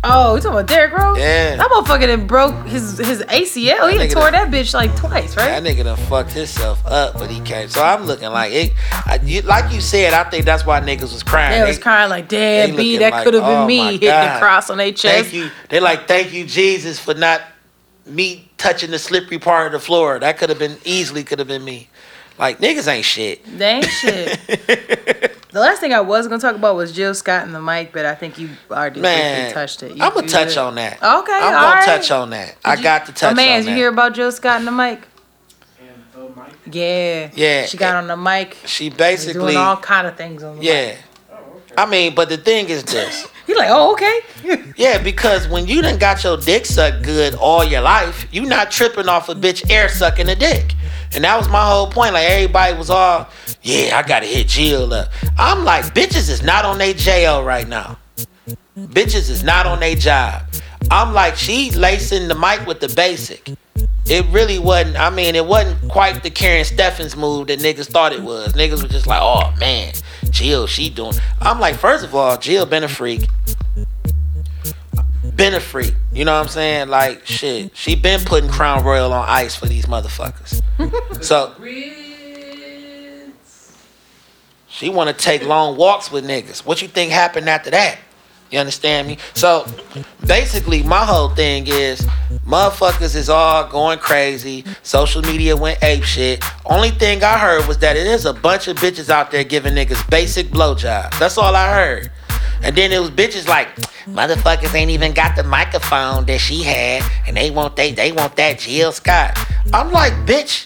[0.01, 1.17] Oh, you talking about Derrick Rose?
[1.17, 1.57] Yeah.
[1.57, 3.91] That motherfucker that broke his his ACL.
[3.91, 5.61] He done tore done- that bitch like twice, right?
[5.61, 7.67] That nigga done fucked himself up, but he came.
[7.67, 8.73] So I'm looking like it.
[8.91, 11.61] I, you, like you said, I think that's why niggas was crying.
[11.61, 14.37] They was crying like, damn, B, that like, could have been oh me hitting the
[14.39, 15.31] cross on their chest.
[15.31, 15.49] Thank you.
[15.67, 17.41] They like, thank you, Jesus, for not
[18.05, 20.17] me touching the slippery part of the floor.
[20.17, 21.89] That could have been easily could have been me.
[22.39, 23.43] Like niggas ain't shit.
[23.57, 24.39] They ain't shit.
[25.51, 28.05] the last thing I was gonna talk about was Jill Scott and the mic, but
[28.05, 29.95] I think you already Man, touched it.
[29.97, 30.57] You- I'm gonna touch good.
[30.59, 30.93] on that.
[30.93, 31.85] Okay, I'm all gonna right.
[31.85, 32.55] touch on that.
[32.63, 33.71] I Did got to touch Oh man, on did that.
[33.71, 35.01] you hear about Jill Scott and the mic?
[35.81, 36.53] And the mic.
[36.73, 37.29] Yeah.
[37.35, 37.65] Yeah.
[37.65, 38.57] She got on the mic.
[38.65, 40.69] she basically, doing all kind of things on the mic.
[40.69, 40.95] yeah.
[41.77, 43.27] I mean, but the thing is this.
[43.49, 44.19] He's like, oh, okay.
[44.77, 48.69] Yeah, because when you done got your dick sucked good all your life, you not
[48.69, 50.75] tripping off a bitch air sucking a dick.
[51.13, 52.13] And that was my whole point.
[52.13, 53.27] Like everybody was all,
[53.63, 55.09] yeah, I gotta hit Jill up.
[55.39, 57.97] I'm like, bitches is not on their JL right now.
[58.77, 60.43] Bitches is not on their job.
[60.91, 63.49] I'm like, she lacing the mic with the basic.
[64.05, 64.95] It really wasn't.
[64.97, 68.53] I mean, it wasn't quite the Karrine Steffans move that niggas thought it was.
[68.53, 69.93] Niggas were just like, oh man,
[70.31, 71.13] Jill, she doing.
[71.41, 73.27] I'm like, first of all, Jill been a freak
[75.39, 75.95] been a freak.
[76.11, 76.89] You know what I'm saying?
[76.89, 80.61] Like shit, she been putting Crown Royal on ice for these motherfuckers.
[81.23, 81.55] so
[84.67, 86.65] she want to take long walks with niggas.
[86.65, 87.99] What you think happened after that?
[88.51, 89.17] You understand me?
[89.35, 89.65] So
[90.25, 92.01] basically, my whole thing is
[92.45, 94.65] motherfuckers is all going crazy.
[94.81, 96.43] Social media went ape shit.
[96.65, 99.73] Only thing I heard was that it is a bunch of bitches out there giving
[99.73, 101.17] niggas basic blowjobs.
[101.19, 102.11] That's all I heard.
[102.63, 103.73] And then it was bitches like,
[104.05, 108.35] motherfuckers ain't even got the microphone that she had, and they want they they want
[108.37, 109.37] that Jill Scott.
[109.71, 110.65] I'm like, bitch,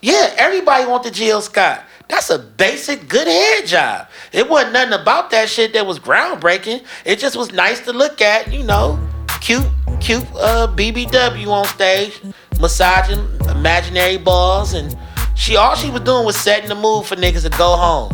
[0.00, 1.84] Yeah, everybody want the Jill Scott.
[2.08, 4.08] That's a basic good hair job.
[4.32, 6.84] It wasn't nothing about that shit that was groundbreaking.
[7.04, 8.98] It just was nice to look at, you know.
[9.40, 9.66] Cute,
[10.00, 12.20] cute uh BBW on stage,
[12.60, 14.96] massaging imaginary balls, and
[15.36, 18.10] she all she was doing was setting the mood for niggas to go home.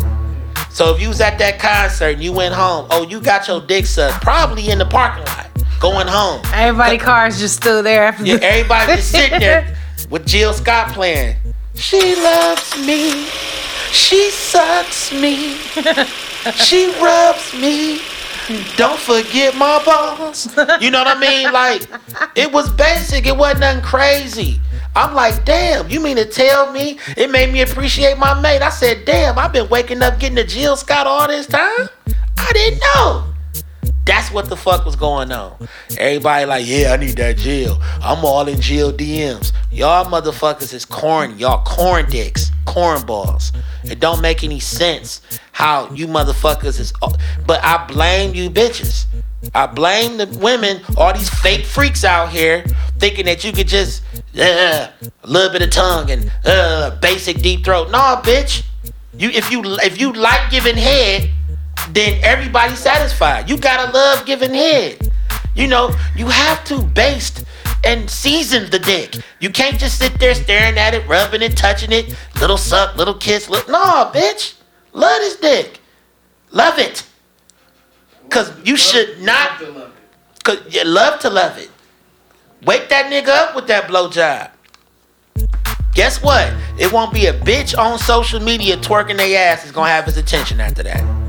[0.70, 3.61] So if you was at that concert and you went home, oh, you got your
[3.61, 5.48] dick sucked, probably in the parking lot,
[5.80, 6.42] going home.
[6.52, 9.76] Everybody cars just still there after Yeah, everybody just sitting there
[10.11, 11.37] with Jill Scott playing.
[11.74, 13.28] She loves me.
[13.94, 15.54] She sucks me.
[16.52, 18.00] She rubs me.
[18.76, 20.46] Don't forget my balls.
[20.80, 21.52] You know what I mean?
[21.52, 21.88] Like,
[22.35, 23.26] it was basic.
[23.26, 24.61] It wasn't nothing crazy.
[24.96, 28.62] I'm like, damn, you mean to tell me it made me appreciate my mate?
[28.62, 31.88] I said, damn, I've been waking up getting the Jill Scott all this time?
[32.37, 33.34] I didn't know.
[34.05, 35.69] That's what the fuck was going on.
[35.99, 37.79] Everybody like, yeah, I need that Jill.
[38.03, 39.53] I'm all in Jill DMs.
[39.71, 41.38] Y'all motherfuckers is corn.
[41.38, 43.53] Y'all corn dicks, corn balls.
[43.85, 46.93] It don't make any sense how you motherfuckers is.
[47.47, 49.07] But I blame you bitches.
[49.55, 52.64] I blame the women, all these fake freaks out here,
[52.99, 54.03] thinking that you could just
[54.38, 54.88] uh,
[55.23, 57.90] a little bit of tongue and uh, basic deep throat.
[57.90, 58.64] Nah, bitch.
[59.17, 61.31] You if you if you like giving head,
[61.90, 63.49] then everybody's satisfied.
[63.49, 65.11] You gotta love giving head.
[65.55, 67.44] You know, you have to baste
[67.85, 69.16] and season the dick.
[69.40, 73.14] You can't just sit there staring at it, rubbing it, touching it, little suck, little
[73.14, 73.49] kiss.
[73.49, 74.55] Look, no, bitch.
[74.92, 75.81] Love this dick.
[76.51, 77.07] Love it.
[78.31, 79.62] Cause you should not.
[80.42, 81.70] Cause you love to love it.
[82.64, 84.51] Wake that nigga up with that blowjob.
[85.94, 86.53] Guess what?
[86.79, 90.16] It won't be a bitch on social media twerking their ass is gonna have his
[90.16, 91.24] attention after that.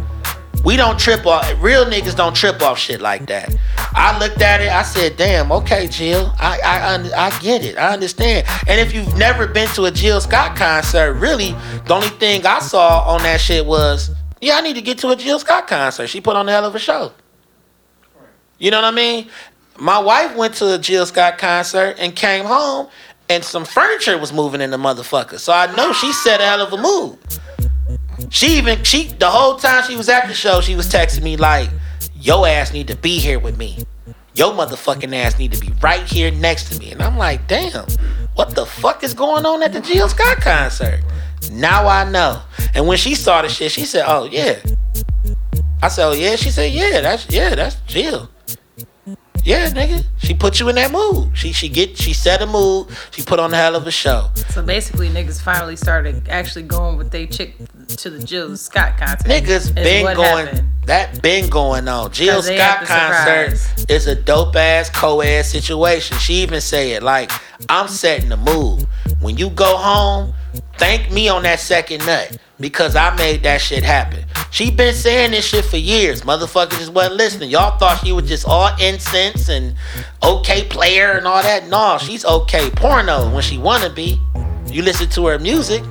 [0.66, 1.46] We don't trip off.
[1.62, 3.56] Real niggas don't trip off shit like that.
[3.94, 4.70] I looked at it.
[4.70, 6.34] I said, "Damn, okay, Jill.
[6.40, 7.78] I I I get it.
[7.78, 12.10] I understand." And if you've never been to a Jill Scott concert, really, the only
[12.10, 14.10] thing I saw on that shit was,
[14.42, 16.08] "Yeah, I need to get to a Jill Scott concert.
[16.08, 17.14] She put on a hell of a show."
[18.58, 19.30] You know what I mean?
[19.78, 22.88] My wife went to a Jill Scott concert and came home,
[23.30, 25.38] and some furniture was moving in the motherfucker.
[25.38, 27.18] So I know she set a hell of a move.
[28.30, 31.38] She even she the whole time she was at the show, she was texting me
[31.38, 31.70] like,
[32.20, 33.80] "Yo ass need to be here with me.
[34.34, 37.86] Yo motherfucking ass need to be right here next to me." And I'm like, "Damn,
[38.34, 41.02] what the fuck is going on at the Jill Scott concert?"
[41.52, 42.42] Now I know.
[42.74, 44.60] And when she saw the shit, she said, "Oh yeah."
[45.82, 48.30] I said, "Oh yeah." She said, "Yeah, that's yeah, that's Jill."
[49.46, 50.04] Yeah, nigga.
[50.18, 51.38] She put you in that mood.
[51.38, 52.88] She she get she set a mood.
[53.12, 54.30] She put on a hell of a show.
[54.50, 57.56] So basically, niggas finally started actually going with they chick
[57.88, 59.28] to the Jill Scott concert.
[59.28, 60.48] Niggas been going.
[60.48, 60.68] happened.
[60.88, 62.12] That been going on.
[62.12, 63.86] Jill Scott concert surprise.
[63.88, 66.18] is a dope ass co-ed situation.
[66.18, 67.32] She even say it like,
[67.70, 68.88] "I'm setting the mood.
[69.20, 70.34] When you go home,
[70.78, 75.32] thank me on that second nut because I made that shit happen." She been saying
[75.32, 76.22] this shit for years.
[76.22, 77.50] Motherfuckers just wasn't listening.
[77.50, 79.76] Y'all thought she was just all incense and
[80.24, 81.68] okay player and all that.
[81.68, 84.20] No, she's okay porno when she wanna be.
[84.68, 85.84] You listen to her music.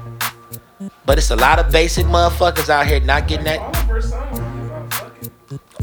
[1.06, 3.60] But it's a lot of basic motherfuckers out here not getting that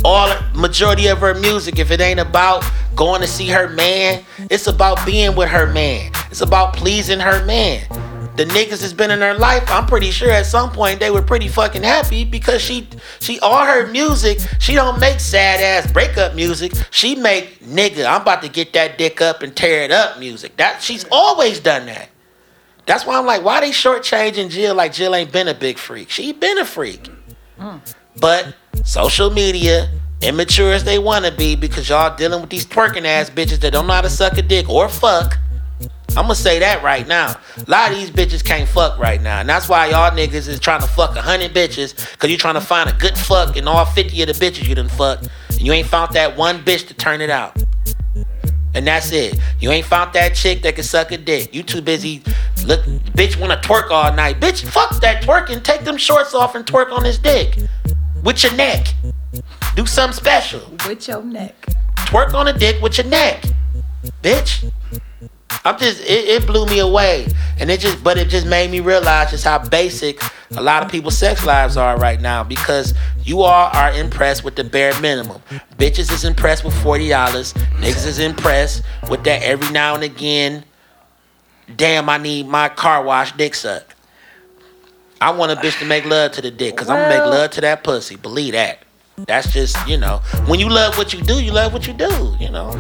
[0.03, 2.63] All majority of her music if it ain't about
[2.95, 7.45] going to see her man it's about being with her man it's about pleasing her
[7.45, 7.85] man
[8.41, 11.21] the niggas has been in her life i'm pretty sure at some point they were
[11.21, 12.87] pretty fucking happy because she
[13.19, 16.71] she all her music she don't make sad ass breakup music.
[16.89, 20.57] She make nigga i'm about to get that dick up and tear it up music.
[20.57, 22.09] That she's always done that.
[22.87, 26.09] That's why i'm like why they shortchanging jill like jill ain't been a big freak?
[26.09, 27.09] She been a freak.
[28.19, 29.89] But social media,
[30.21, 33.71] immature as they want to be, because y'all dealing with these twerking ass bitches that
[33.71, 35.37] don't know how to suck a dick or fuck.
[36.09, 37.35] I'm gonna say that right now.
[37.55, 40.59] A lot of these bitches can't fuck right now, and that's why y'all niggas is
[40.59, 43.65] trying to fuck a hundred bitches, cause you trying to find a good fuck in
[43.65, 46.87] all 50 of the bitches you done fucked, and you ain't found that one bitch
[46.89, 47.63] to turn it out.
[48.73, 49.37] And that's it.
[49.59, 51.53] You ain't found that chick that can suck a dick.
[51.53, 52.23] You too busy.
[52.65, 52.81] Look,
[53.15, 54.39] bitch wanna twerk all night.
[54.41, 55.63] Bitch, fuck that twerking.
[55.63, 57.57] Take them shorts off and twerk on his dick.
[58.23, 58.93] With your neck.
[59.75, 60.61] Do something special.
[60.85, 61.67] with your neck.
[61.95, 63.45] Twerk on a dick with your neck.
[64.21, 64.69] Bitch.
[65.63, 67.27] I'm just it, it blew me away.
[67.59, 70.21] And it just but it just made me realize just how basic
[70.57, 74.55] a lot of people's sex lives are right now because you all are impressed with
[74.55, 75.41] the bare minimum.
[75.77, 77.53] Bitches is impressed with forty dollars.
[77.79, 80.63] Niggas is impressed with that every now and again.
[81.75, 83.95] Damn, I need my car wash dick suck.
[85.21, 87.51] I want a bitch to make love to the dick because I'm gonna make love
[87.51, 88.15] to that pussy.
[88.15, 88.79] Believe that.
[89.27, 92.35] That's just, you know, when you love what you do, you love what you do,
[92.39, 92.71] you know.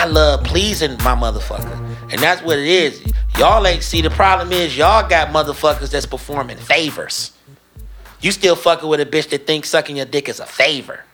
[0.00, 1.78] I love pleasing my motherfucker.
[2.10, 3.04] And that's what it is.
[3.36, 7.32] Y'all ain't see the problem is y'all got motherfuckers that's performing favors.
[8.22, 11.04] You still fucking with a bitch that thinks sucking your dick is a favor.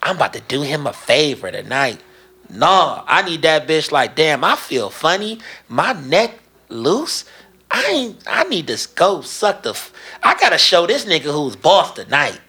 [0.00, 2.00] I'm about to do him a favor tonight.
[2.48, 5.40] Nah, I need that bitch like, damn, I feel funny.
[5.68, 6.38] My neck
[6.68, 7.24] loose.
[7.68, 11.56] I ain't I need to go suck the f- I gotta show this nigga who's
[11.56, 12.40] boss tonight.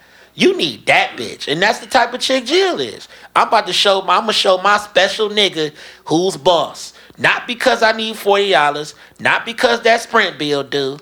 [0.42, 1.48] You need that bitch.
[1.48, 3.08] And that's the type of chick Jill is.
[3.36, 5.72] I'm about to show my I'm gonna show my special nigga
[6.06, 6.94] who's boss.
[7.20, 10.98] Not because I need $40, not because that sprint bill due,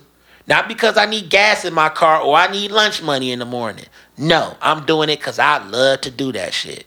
[0.46, 3.46] not because I need gas in my car or I need lunch money in the
[3.46, 3.86] morning.
[4.18, 6.84] No, I'm doing it because I love to do that shit.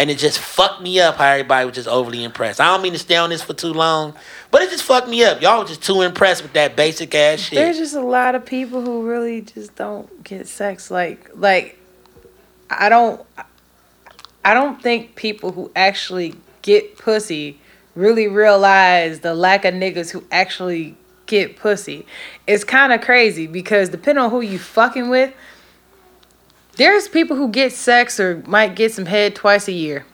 [0.00, 2.58] And it just fucked me up how everybody was just overly impressed.
[2.58, 4.14] I don't mean to stay on this for too long,
[4.50, 5.42] but it just fucked me up.
[5.42, 7.56] Y'all were just too impressed with that basic ass shit.
[7.56, 10.90] There's just a lot of people who really just don't get sex.
[10.90, 11.78] Like, like,
[12.70, 13.20] I don't,
[14.42, 17.60] I don't think people who actually get pussy
[17.94, 22.06] really realize the lack of niggas who actually get pussy.
[22.46, 25.34] It's kind of crazy because depending on who you fucking with,
[26.76, 30.04] there's people who get sex or might get some head twice a year.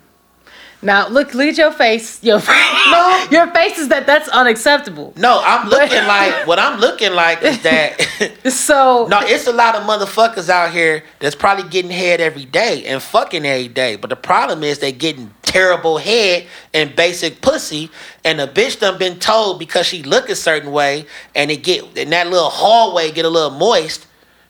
[0.82, 2.22] Now look, look at your face.
[2.22, 2.54] Your face,
[2.90, 3.26] No.
[3.30, 5.14] your face is that that's unacceptable.
[5.16, 7.98] no, I'm looking like what I'm looking like is that
[8.52, 12.84] So No, it's a lot of motherfuckers out here that's probably getting head every day
[12.84, 13.96] and fucking every day.
[13.96, 17.90] But the problem is they getting terrible head and basic pussy,
[18.24, 21.96] and the bitch done been told because she look a certain way, and it get
[21.96, 24.06] in that little hallway get a little moist.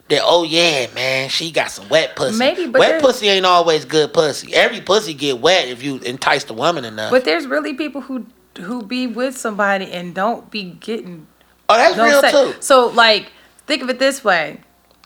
[0.09, 2.37] That oh yeah, man, she got some wet pussy.
[2.37, 4.55] Maybe, but wet pussy ain't always good pussy.
[4.55, 7.11] Every pussy get wet if you entice the woman enough.
[7.11, 8.25] But there's really people who
[8.57, 11.27] who be with somebody and don't be getting
[11.69, 12.33] oh, that's real sex.
[12.33, 12.61] too.
[12.61, 13.31] So like,
[13.65, 14.61] think of it this way: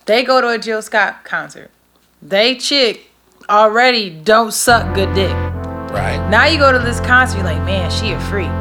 [0.06, 1.72] they go to a Jill Scott concert.
[2.22, 3.10] They chick
[3.50, 5.32] already don't suck good dick.
[5.92, 6.26] Right.
[6.30, 8.52] Now you go to this concert, you're like, man, she a freak.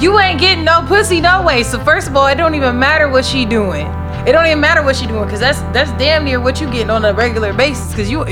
[0.00, 1.62] You ain't getting no pussy no way.
[1.62, 3.86] So first of all, it don't even matter what she doing.
[4.28, 6.90] It don't even matter what she doing, cause that's that's damn near what you getting
[6.90, 7.94] on a regular basis.
[7.94, 8.26] Cause you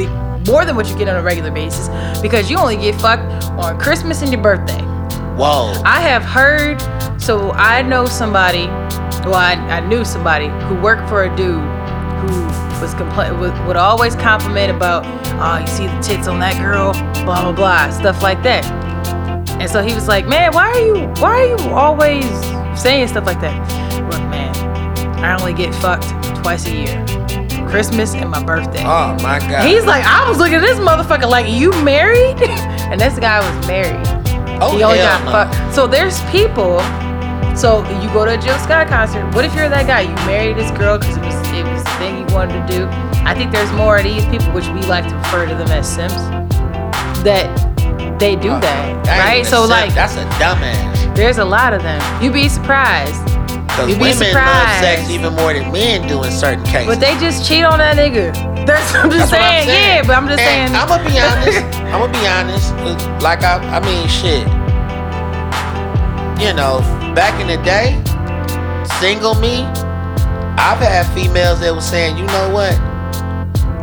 [0.46, 1.88] more than what you get on a regular basis,
[2.20, 4.82] because you only get fucked on Christmas and your birthday.
[5.38, 5.72] Whoa.
[5.86, 6.82] I have heard,
[7.18, 8.66] so I know somebody,
[9.24, 12.44] well, I, I knew somebody who worked for a dude who
[12.82, 15.06] was compl- would, would always compliment about,
[15.40, 16.92] oh, you see the tits on that girl,
[17.24, 18.66] blah blah blah, stuff like that.
[19.58, 22.26] And so he was like, man, why are you, why are you always
[22.78, 23.85] saying stuff like that?
[25.26, 26.06] I only get fucked
[26.42, 27.04] twice a year,
[27.68, 28.84] Christmas and my birthday.
[28.84, 29.66] Oh my god.
[29.66, 32.40] He's like, I was looking at this motherfucker like, you married?
[32.90, 34.06] and this guy was married.
[34.62, 35.32] oh, he only got no.
[35.32, 35.74] fucked.
[35.74, 36.78] So there's people.
[37.56, 39.24] So you go to a Jill Scott concert.
[39.34, 40.02] What if you're that guy?
[40.02, 42.86] You married this girl because it was it was the thing you wanted to do.
[43.26, 45.92] I think there's more of these people, which we like to refer to them as
[45.92, 46.14] simps,
[47.24, 47.50] that
[48.20, 49.44] they do oh, that, That right?
[49.44, 51.16] So simp, like, that's a dumbass.
[51.16, 52.00] there's a lot of them.
[52.22, 53.26] You'd be surprised,
[53.76, 56.86] Because women love sex even more than men do in certain cases.
[56.86, 58.32] but they just cheat on that nigga.
[58.66, 59.68] That's what I'm just That's what I'm saying.
[59.68, 60.80] Yeah, but I'm just And saying.
[60.80, 61.62] I'm gonna be honest.
[61.86, 63.22] I'm gonna be honest.
[63.22, 64.42] Like I, I mean, shit.
[66.40, 66.80] You know,
[67.14, 67.96] back in the day,
[69.00, 69.62] single me,
[70.58, 72.72] I've had females that was saying, you know what?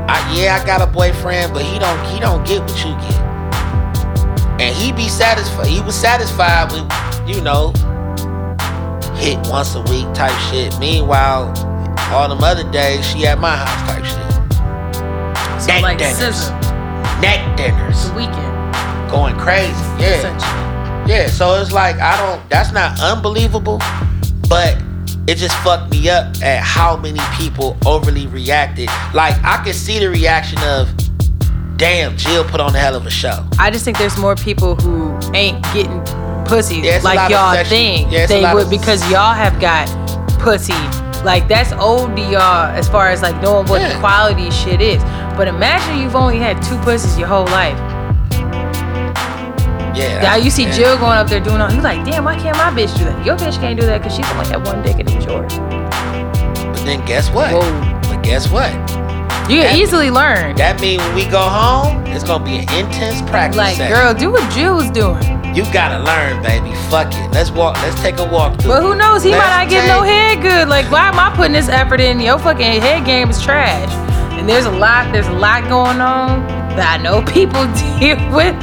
[0.09, 3.21] I, yeah, I got a boyfriend, but he don't, he don't get what you get.
[4.61, 5.65] And he be satisfied.
[5.67, 6.85] He was satisfied with,
[7.27, 7.73] you know,
[9.23, 10.77] hit once a week type shit.
[10.79, 11.53] Meanwhile,
[12.11, 15.61] all them other days, she at my house type shit.
[15.61, 16.17] so neck like dinners.
[16.17, 16.51] scissor,
[17.21, 18.09] Neck dinners.
[18.09, 19.71] the weekend, Going crazy.
[19.99, 21.05] Yeah.
[21.07, 21.27] Yeah.
[21.27, 23.79] So it's like I don't that's not unbelievable,
[24.49, 24.77] but
[25.27, 28.89] it just fucked me up at how many people overly reacted.
[29.13, 30.89] Like I could see the reaction of
[31.77, 33.45] damn, Jill put on a hell of a show.
[33.59, 36.03] I just think there's more people who ain't getting
[36.45, 39.87] pussy Yeah, it's like y'all think yeah, they would of- because y'all have got
[40.39, 40.73] pussy.
[41.23, 43.99] Like that's old to y'all as far as like knowing what Yeah.
[43.99, 45.01] quality shit is.
[45.37, 47.77] But imagine you've only had two pussies your whole life.
[49.95, 50.21] Yeah.
[50.23, 50.71] Now you see yeah.
[50.71, 51.71] Jill going up there doing all.
[51.71, 53.25] You're like, damn, why can't my bitch do that?
[53.25, 55.53] Your bitch can't do that because she's only had one dick and it was yours.
[55.57, 57.51] But then guess what?
[57.53, 58.01] Whoa.
[58.09, 58.71] But guess what?
[59.49, 60.55] You can That- easily learn.
[60.55, 63.57] That means when we go home, it's gonna be an intense practice.
[63.57, 63.93] Like, session.
[63.95, 65.21] girl, do what Jill was doing.
[65.55, 66.73] You gotta learn, baby.
[66.89, 67.31] Fuck it.
[67.31, 67.75] Let's walk.
[67.83, 68.71] Let's take a walk through.
[68.71, 69.23] But who knows?
[69.23, 70.67] He Let's might not get no head good.
[70.67, 72.19] Like, why am I putting this effort in?
[72.19, 73.91] Your fucking head game is trash.
[74.33, 77.65] And there's a lot, there's a lot going on that I know people
[77.99, 78.55] deal with.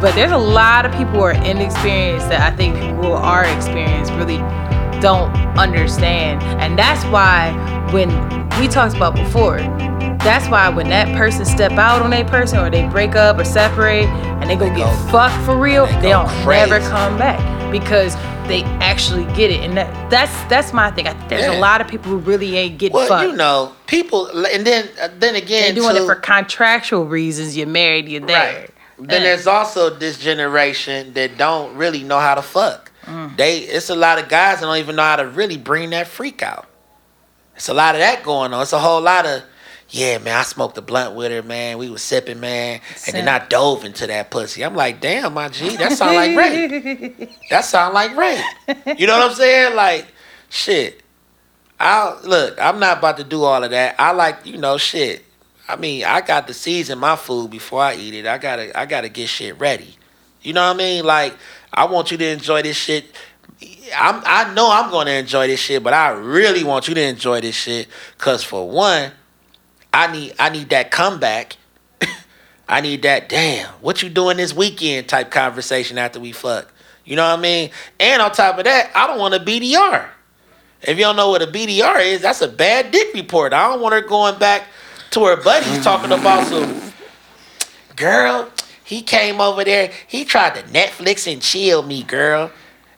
[0.00, 3.44] But there's a lot of people who are inexperienced that I think people who are
[3.44, 4.38] experienced really
[5.00, 6.42] don't understand.
[6.60, 7.52] And that's why
[7.92, 8.08] when
[8.60, 9.58] we talked about before,
[10.20, 13.44] that's why when that person step out on a person or they break up or
[13.44, 14.06] separate
[14.40, 16.70] and they go They get go- fucked for real, they they, don't crazy.
[16.70, 17.40] never come back.
[17.72, 18.14] because
[18.46, 21.08] they actually get it, and that that's that's my thing.
[21.08, 21.58] I there's Yeah.
[21.58, 23.28] a lot of people who really ain't getting Well, fucked.
[23.28, 24.88] you know, people, and then
[25.18, 27.56] then again, They're doing too, it for contractual reasons.
[27.56, 28.60] You're married, you're there.
[28.60, 28.70] Right.
[29.00, 29.24] Then Uh.
[29.24, 32.92] there's also this generation that don't really know how to fuck.
[33.06, 33.36] Mm.
[33.36, 36.06] They it's a lot of guys that don't even know how to really bring that
[36.06, 36.66] freak out.
[37.56, 38.62] It's a lot of that going on.
[38.62, 39.42] It's a whole lot of
[39.90, 40.36] yeah, man.
[40.36, 41.78] I smoked a blunt with her, man.
[41.78, 44.64] We was sipping, man, and then I dove into that pussy.
[44.64, 47.30] I'm like, damn, my G, that sound like rape.
[47.50, 48.98] That sound like rape.
[48.98, 49.76] You know what I'm saying?
[49.76, 50.06] Like,
[50.48, 51.02] shit.
[51.78, 52.60] I look.
[52.60, 53.96] I'm not about to do all of that.
[53.98, 55.24] I like, you know, shit.
[55.68, 58.26] I mean, I got to season my food before I eat it.
[58.26, 59.96] I gotta, I gotta get shit ready.
[60.42, 61.04] You know what I mean?
[61.04, 61.34] Like,
[61.72, 63.04] I want you to enjoy this shit.
[63.96, 67.40] I'm, I know I'm gonna enjoy this shit, but I really want you to enjoy
[67.40, 67.88] this shit.
[68.18, 69.12] Cause for one,
[69.96, 71.56] I need, I need that comeback.
[72.68, 73.30] I need that.
[73.30, 75.08] Damn, what you doing this weekend?
[75.08, 76.70] Type conversation after we fuck.
[77.06, 77.70] You know what I mean?
[77.98, 80.06] And on top of that, I don't want a BDR.
[80.82, 83.54] If you don't know what a BDR is, that's a bad dick report.
[83.54, 84.64] I don't want her going back
[85.12, 86.92] to her buddies talking about some
[87.96, 88.50] girl.
[88.84, 89.90] He came over there.
[90.06, 92.50] He tried to Netflix and chill me, girl.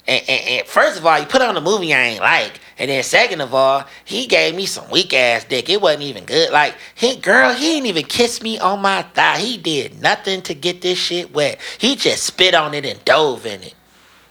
[0.08, 2.60] And, and, and first of all, he put on a movie I ain't like.
[2.78, 5.68] And then second of all, he gave me some weak ass dick.
[5.68, 6.50] It wasn't even good.
[6.52, 9.38] Like, he girl, he didn't even kiss me on my thigh.
[9.38, 11.58] He did nothing to get this shit wet.
[11.78, 13.74] He just spit on it and dove in it.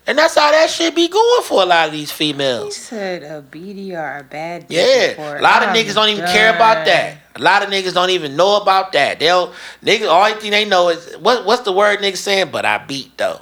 [0.08, 2.76] And that's how that shit be going for a lot of these females.
[2.76, 5.42] He said a BDR, a bad dick Yeah, report.
[5.42, 7.18] a lot of I'm niggas don't even care about that.
[7.36, 9.20] A lot of niggas don't even know about that.
[9.20, 12.52] They'll niggas all thing they know is what what's the word niggas saying?
[12.54, 13.42] But I beat though.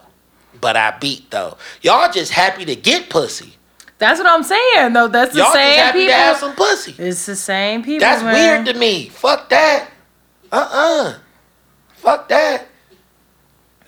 [0.59, 1.55] But I beat though.
[1.83, 3.53] Y'all just happy to get pussy.
[3.97, 5.07] That's what I'm saying, though.
[5.07, 6.11] That's the Y'all just same happy people.
[6.13, 6.95] to have some pussy.
[6.97, 8.01] It's the same people.
[8.01, 8.33] That's man.
[8.33, 9.09] weird to me.
[9.09, 9.89] Fuck that.
[10.51, 11.17] Uh uh
[11.93, 12.67] Fuck that.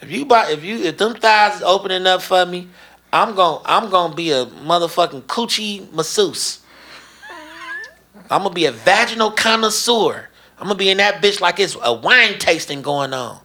[0.02, 2.68] If you buy if you if them thighs is opening up for me,
[3.12, 6.62] I'm gon' I'm gonna be a motherfucking coochie masseuse.
[8.30, 10.30] I'm gonna be a vaginal connoisseur.
[10.58, 13.40] I'm gonna be in that bitch like it's a wine tasting going on.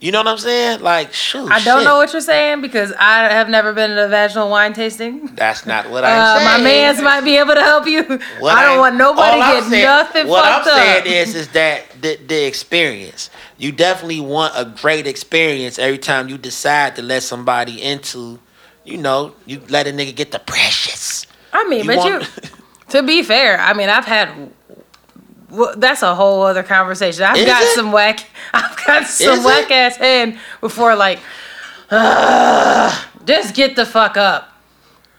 [0.00, 0.80] You know what I'm saying?
[0.80, 1.50] Like, shoot.
[1.52, 1.84] I don't shit.
[1.84, 5.26] know what you're saying because I have never been to a vaginal wine tasting.
[5.34, 6.44] That's not what I'm Uh, saying.
[6.48, 8.02] my man's might be able to help you.
[8.38, 11.06] What I don't want nobody get saying- nothing What fucked I'm saying up.
[11.06, 13.28] is, is that the, the experience.
[13.58, 18.38] You definitely want a great experience every time you decide to let somebody into.
[18.86, 21.26] You know, you let a nigga get the precious.
[21.52, 22.28] I mean, You but want- you.
[22.90, 24.30] To be fair, I mean, I've had.
[25.50, 27.24] Well, that's a whole other conversation.
[27.24, 27.74] I've Is got it?
[27.74, 28.20] some whack.
[28.54, 29.44] I've got some Is it?
[29.44, 31.18] whack ass head before, like,
[31.90, 34.48] "Ugh, just get the fuck up.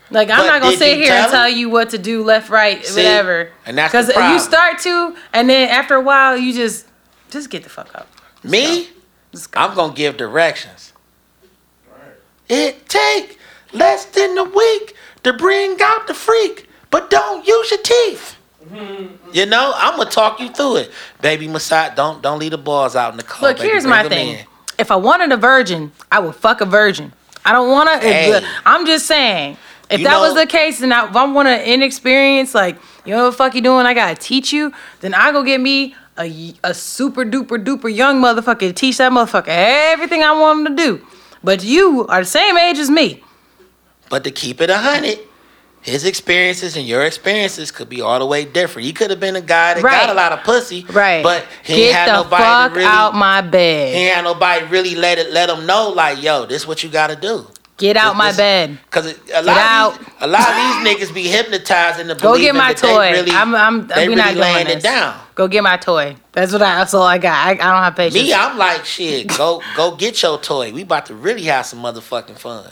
[0.09, 2.85] Like I'm But not gonna sit here and tell you what to do, left, right,
[2.85, 2.95] See?
[3.01, 3.49] whatever.
[3.65, 6.85] And that's because you start to, and then after a while, you just
[7.29, 8.07] just get the fuck up.
[8.43, 8.89] Me,
[9.31, 9.61] Let's go.
[9.61, 10.91] I'm gonna give directions.
[12.49, 13.37] It take
[13.71, 18.35] less than a week to bring out the freak, but don't use your teeth.
[18.71, 19.29] Mm-hmm.
[19.33, 20.91] You know, I'm gonna talk you through it,
[21.21, 21.47] baby.
[21.47, 23.41] Massage, don't don't leave the balls out in the cold.
[23.41, 23.69] Look, baby.
[23.69, 24.37] here's Bring my thing.
[24.39, 24.45] in.
[24.79, 27.13] If I wanted a virgin, I would fuck a virgin.
[27.45, 28.07] I don't want to.
[28.07, 28.41] Hey.
[28.65, 29.57] I'm just saying.
[29.89, 33.13] If You that was the case, and I, if I want an inexperienced, like you
[33.13, 34.71] know what the fuck you doing, I gotta teach you.
[35.01, 39.11] Then I go get me a, a super duper duper young motherfucker to teach that
[39.11, 41.07] motherfucker everything I want him to do.
[41.43, 43.21] But you are the same age as me.
[44.09, 45.19] But to keep it a hundred,
[45.81, 48.85] his experiences and your experiences could be all the way different.
[48.85, 50.01] He could have been a guy that Right.
[50.01, 51.23] got a lot of pussy, Right.
[51.23, 52.85] But he get had the nobody fuck really.
[52.85, 53.95] out my bed.
[53.95, 57.07] ain't had nobody really let it let him know like, yo, this what you got
[57.09, 57.47] to do.
[57.77, 58.77] Get out my This- bed.
[58.91, 59.93] Cause a lot out.
[59.93, 60.55] of these, a lot of
[60.85, 63.11] these niggas be hypnotized into Go believing get my toy.
[63.11, 63.55] really, I'm.
[63.55, 63.87] I'm.
[63.87, 65.19] they really not laying it down.
[65.33, 66.15] Go get my toy.
[66.31, 66.75] That's what I.
[66.75, 67.33] That's all I got.
[67.33, 68.21] I, I don't have patience.
[68.21, 69.35] Me, I'm like shit.
[69.35, 70.71] Go go get your toy.
[70.71, 72.65] We about to really have some motherfucking fun.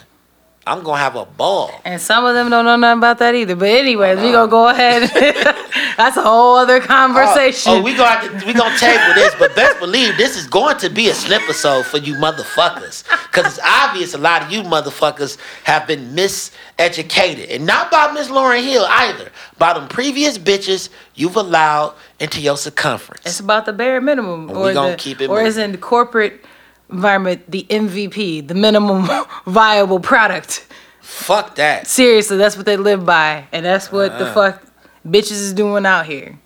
[0.70, 1.72] I'm gonna have a ball.
[1.84, 3.56] And some of them don't know nothing about that either.
[3.56, 5.10] But anyways, we gonna go ahead.
[5.98, 7.72] That's a whole other uh, oh, conversation.
[7.74, 10.78] Oh, we gonna have to, we gonna table this, but best believe this is going
[10.78, 14.62] to be a snip episode for you motherfuckers, because it's obvious a lot of you
[14.62, 20.90] motherfuckers have been miseducated, and not by Miss Lauryn Hill either, by them previous bitches
[21.16, 23.26] you've allowed into your circumference.
[23.26, 25.78] it's about the bare minimum, we or gonna the, keep it or is in the
[25.78, 26.44] corporate
[26.92, 29.08] environment the MVP, the minimum
[29.46, 30.68] viable product.
[31.02, 31.88] Fuck that.
[31.88, 34.20] Seriously, that's what they live by, and that's what Uh-huh.
[34.24, 34.34] the uh.
[34.34, 34.64] fuck
[35.08, 36.38] bitches is doing out here.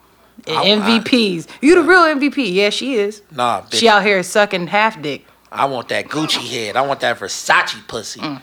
[0.48, 1.48] And I- I- MVPs.
[1.62, 1.84] you the uh.
[1.84, 2.54] real MVP.
[2.54, 3.22] Yeah, she is.
[3.32, 3.76] Nah, bitch.
[3.76, 5.26] She out here sucking half dick.
[5.52, 6.76] I want that Gucci head.
[6.76, 8.20] I want that Versace pussy.
[8.20, 8.42] Mm.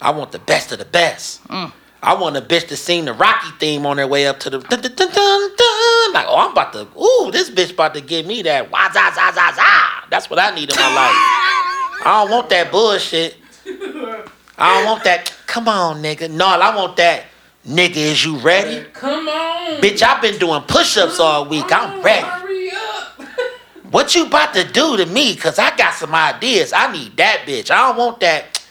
[0.00, 1.42] I want the best of the best.
[1.48, 1.72] Mm.
[2.02, 4.58] I want a bitch to sing the Rocky theme on their way up to the
[4.58, 6.12] dun, dun, dun, dun, dun.
[6.12, 9.10] like, oh, I'm about to, ooh, this bitch about to give me that wah za
[9.10, 10.08] za za za.
[10.10, 12.06] That's what I need in my life.
[12.06, 13.36] I don't want that bullshit.
[13.66, 16.30] I don't want that Come on, nigga.
[16.30, 17.24] No, I want that.
[17.66, 18.84] Nigga, is you ready?
[18.92, 19.80] Come on.
[19.80, 21.64] Bitch, I've been doing push-ups all week.
[21.70, 22.24] I'm ready.
[22.24, 23.20] Hurry up.
[23.90, 25.34] What you about to do to me?
[25.34, 26.74] Cause I got some ideas.
[26.74, 27.70] I need that bitch.
[27.70, 28.62] I don't want that.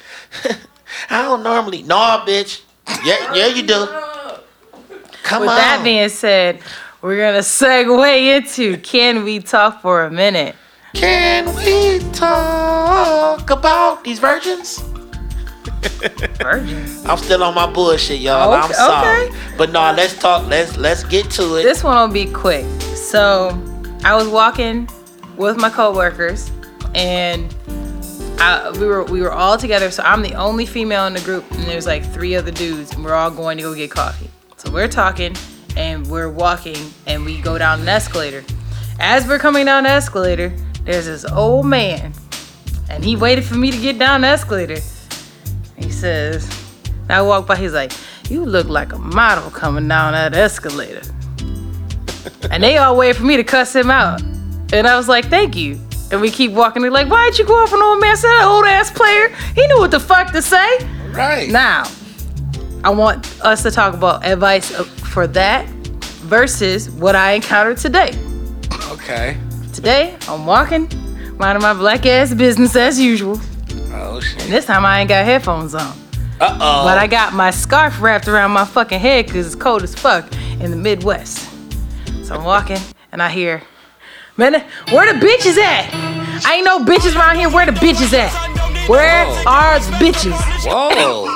[1.10, 1.82] I don't normally.
[1.82, 2.62] No, bitch.
[3.04, 3.86] Yeah, yeah, you do.
[5.24, 5.58] Come With on.
[5.58, 6.60] that being said,
[7.02, 10.56] we're gonna segue into can we talk for a minute?
[10.94, 14.80] Can we talk about these virgins?
[16.40, 17.06] Virgins.
[17.06, 18.54] I'm still on my bullshit, y'all.
[18.54, 19.26] I'm Okay, sorry.
[19.28, 19.38] okay.
[19.58, 20.48] But no, let's talk.
[20.48, 21.64] Let's let's get to it.
[21.64, 22.66] This one will be quick.
[22.96, 23.50] So,
[24.04, 24.90] I was walking
[25.36, 26.52] with my coworkers,
[26.96, 27.54] and
[28.40, 29.92] I, we were we were all together.
[29.92, 33.04] So I'm the only female in the group, and there's like three other dudes, and
[33.04, 34.30] we're all going to go get coffee.
[34.58, 35.36] So we're talking,
[35.76, 38.44] and we're walking, and we go down an escalator.
[39.00, 40.50] As we're coming down the escalator,
[40.84, 42.14] there's this old man,
[42.90, 44.80] and he waited for me to get down the escalator.
[45.76, 46.50] He says,
[47.10, 47.92] I walk by, he's like,
[48.30, 51.02] You look like a model coming down that escalator.
[52.52, 54.22] and they all wait for me to cuss him out.
[54.74, 55.87] And I was like, Thank you.
[56.12, 56.82] And we keep walking.
[56.82, 58.16] They're like, Why'd you go off an old man?
[58.16, 59.30] Said, That old ass player.
[59.56, 60.78] He knew what the fuck to say.
[61.12, 61.50] right.
[61.50, 61.90] Now,
[62.84, 64.72] I want us to talk about advice
[65.12, 65.68] for that
[66.28, 68.12] versus what I encountered today.
[68.90, 69.38] Okay.
[69.74, 70.90] Today, I'm walking,
[71.38, 73.40] minding my black ass business as usual.
[73.92, 74.44] Oh shit.
[74.44, 75.96] And this time I ain't got headphones on.
[76.40, 76.84] Uh oh.
[76.86, 80.32] But I got my scarf wrapped around my fucking head because it's cold as fuck
[80.60, 81.50] in the Midwest.
[82.24, 82.78] So I'm walking
[83.12, 83.62] and I hear,
[84.38, 85.90] man, where the bitches at?
[86.46, 87.50] I ain't no bitches around here.
[87.50, 88.32] Where the bitches at?
[88.88, 89.44] Where Whoa.
[89.48, 90.38] are the bitches?
[90.66, 91.28] Whoa.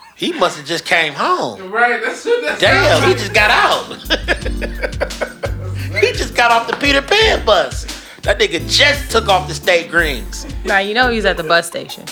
[0.16, 1.70] he must have just came home.
[1.70, 3.96] Right, that's what that's Damn, he just got out.
[6.00, 7.86] he just got off the Peter Pan bus.
[8.22, 10.46] That nigga just took off the state greens.
[10.64, 12.04] Now you know he's at the bus station.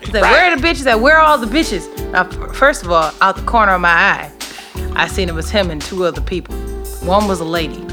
[0.00, 1.00] He's like, where are the bitches at?
[1.00, 1.86] Where are all the bitches?
[2.12, 4.30] Now, first of all, out the corner of my eye,
[4.94, 6.54] I seen it was him and two other people.
[7.02, 7.85] One was a lady, an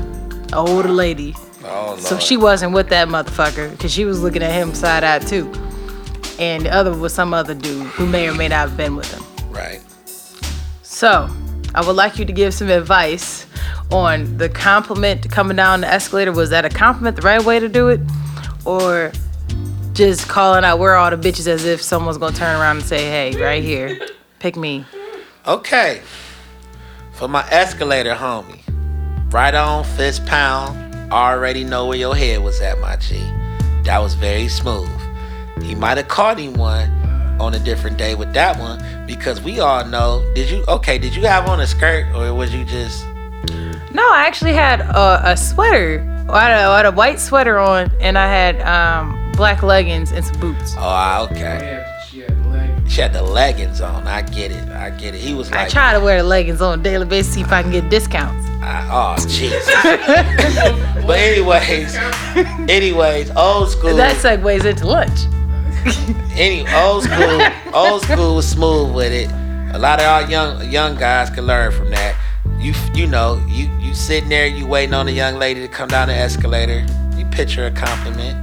[0.56, 1.36] older lady.
[1.66, 1.98] Oh.
[1.98, 5.52] So she wasn't with that motherfucker because she was looking at him side eye too.
[6.40, 9.12] And the other was some other dude who may or may not have been with
[9.14, 9.24] him.
[9.52, 9.82] right.
[10.82, 11.30] So
[11.76, 13.46] I would like you to give some advice
[13.92, 16.32] on the compliment coming down the escalator.
[16.32, 18.02] Was that a compliment the right way to do it?
[18.66, 19.12] Or
[19.94, 23.06] just calling out where all the bitches as if someone's gonna turn around and say,
[23.06, 24.00] hey, right here,
[24.40, 24.86] pick me.
[25.46, 26.02] Okay.
[27.14, 28.63] For my escalator homie.
[29.34, 31.12] Right on, fist pound.
[31.12, 33.18] Already know where your head was at, my G.
[33.82, 34.88] That was very smooth.
[35.64, 36.92] He might have caught him one
[37.42, 40.24] on a different day with that one because we all know.
[40.36, 41.00] Did you okay?
[41.00, 43.08] Did you have on a skirt or was you just
[43.92, 46.08] No, I actually had a, a sweater.
[46.30, 50.12] I had a, I had a white sweater on and I had um, black leggings
[50.12, 50.76] and some boots.
[50.78, 51.40] oh ah, okay?
[51.40, 52.94] Yeah, she had legs.
[52.94, 54.06] She had the leggings on.
[54.06, 54.70] I get it.
[54.70, 55.22] I get it.
[55.22, 57.64] He was I try to wear the leggings on a daily basis, see if I
[57.64, 58.53] can get discounts.
[58.64, 59.66] I- oh Jesus.
[61.06, 61.96] but anyways,
[62.70, 63.96] anyways, old school.
[63.96, 65.28] That segues into lunch.
[66.36, 67.42] any old school,
[67.74, 69.30] old school was smooth with it.
[69.76, 72.16] A lot of our young young guys can learn from that.
[72.58, 75.90] You you know you you sitting there, you waiting on a young lady to come
[75.90, 76.86] down the escalator.
[77.18, 78.40] You pitch her a compliment.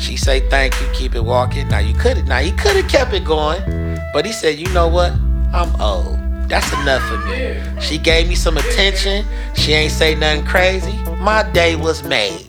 [0.00, 1.68] She say thank you, keep it walking.
[1.68, 3.62] Now you could now he could have kept it going,
[4.14, 5.12] but he said, you know what?
[5.52, 6.21] I'm old.
[6.52, 7.80] That's enough for me.
[7.80, 9.24] She gave me some attention.
[9.54, 10.98] She ain't say nothing crazy.
[11.16, 12.46] My day was made.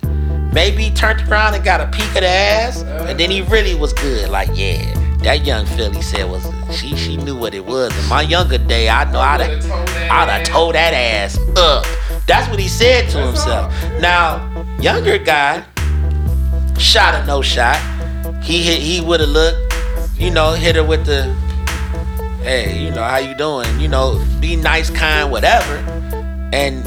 [0.52, 3.76] Maybe he turned around and got a peek of the ass, and then he really
[3.76, 4.28] was good.
[4.28, 4.84] Like, yeah,
[5.20, 6.46] that young Philly said was
[6.78, 7.98] she she knew what it was.
[7.98, 9.72] In my younger day, I know I'd have,
[10.12, 11.86] I'd have told that ass up.
[12.28, 13.74] That's what he said to himself.
[14.02, 14.44] Now,
[14.82, 15.64] younger guy,
[16.78, 17.78] shot or no shot,
[18.44, 19.74] he hit, he would have looked,
[20.18, 21.34] you know, hit her with the,
[22.44, 23.80] hey, you know, how you doing?
[23.80, 25.76] You know, be nice, kind, whatever,
[26.54, 26.86] and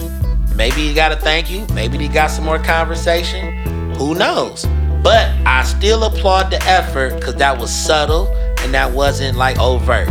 [0.56, 1.66] Maybe he got a thank you.
[1.74, 3.52] Maybe he got some more conversation.
[3.96, 4.64] Who knows?
[5.02, 8.28] But I still applaud the effort because that was subtle
[8.60, 10.08] and that wasn't like overt.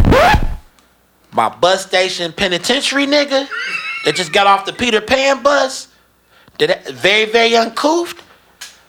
[1.31, 3.47] My bus station penitentiary nigga
[4.05, 5.87] that just got off the Peter Pan bus,
[6.59, 8.21] that very, very uncouthed.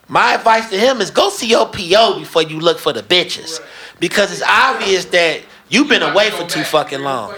[0.08, 3.60] My advice to him is go see your PO before you look for the bitches.
[3.98, 7.32] Because it's obvious that you've been away for too fucking long.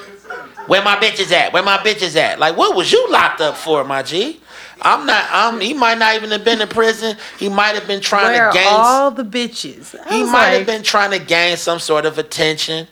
[0.67, 1.53] Where my bitches at?
[1.53, 2.39] Where my bitches at?
[2.39, 4.41] Like, what was you locked up for, my G?
[4.81, 5.27] I'm not.
[5.31, 5.61] I'm.
[5.61, 7.17] He might not even have been in prison.
[7.39, 8.67] He might have been trying Where to gain.
[8.69, 9.99] all the bitches?
[9.99, 12.87] I he might like, have been trying to gain some sort of attention,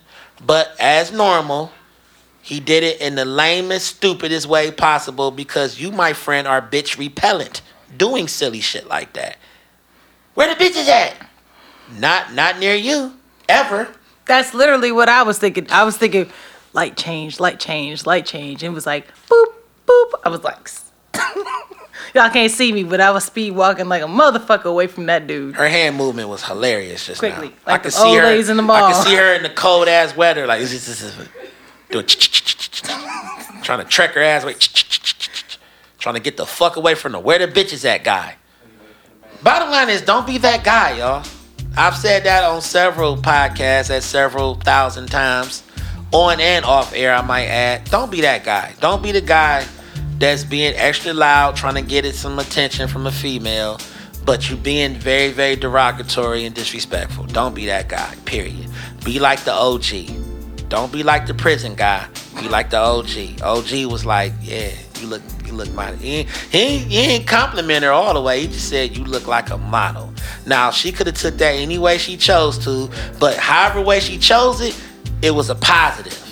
[0.45, 1.71] but as normal,
[2.41, 6.97] he did it in the lamest, stupidest way possible because you, my friend, are bitch
[6.97, 7.61] repellent,
[7.95, 9.37] doing silly shit like that.
[10.33, 11.13] Where the bitches at?
[11.97, 13.13] Not, not near you,
[13.49, 13.89] ever.
[14.27, 15.67] That's literally what I was thinking.
[15.71, 16.29] I was thinking,
[16.73, 18.63] light change, light change, light change.
[18.63, 19.45] And it was like, boop,
[19.87, 20.11] boop.
[20.23, 20.69] I was like,
[22.13, 25.27] y'all can't see me, but I was speed walking like a motherfucker away from that
[25.27, 25.55] dude.
[25.55, 27.53] Her hand movement was hilarious just Quickly, now.
[27.65, 28.23] like I could the see old her.
[28.25, 28.75] ladies in the mall.
[28.83, 30.59] I could see her in the cold ass weather, like
[31.89, 32.05] doing
[33.63, 34.55] trying to trek her ass away,
[35.97, 38.35] trying to get the fuck away from the where the bitches at guy.
[39.43, 41.23] Bottom line is, don't be that guy, y'all.
[41.77, 45.61] I've said that on several podcasts at several thousand times,
[46.11, 47.13] on and off air.
[47.13, 48.73] I might add, don't be that guy.
[48.79, 49.63] Don't be the guy
[50.17, 53.79] that's being extra loud, trying to get it some attention from a female,
[54.25, 57.25] but you being very, very derogatory and disrespectful.
[57.25, 58.15] Don't be that guy.
[58.25, 58.67] Period.
[59.05, 60.69] Be like the OG.
[60.69, 62.07] Don't be like the prison guy.
[62.39, 63.41] Be like the OG.
[63.43, 65.21] OG was like, yeah, you look,
[65.57, 65.97] look model.
[65.97, 68.41] He ain't, he ain't, he ain't compliment her all the way.
[68.41, 70.13] He just said you look like a model.
[70.45, 72.89] Now she could have took that any way she chose to,
[73.19, 74.79] but however way she chose it,
[75.21, 76.23] it was a positive.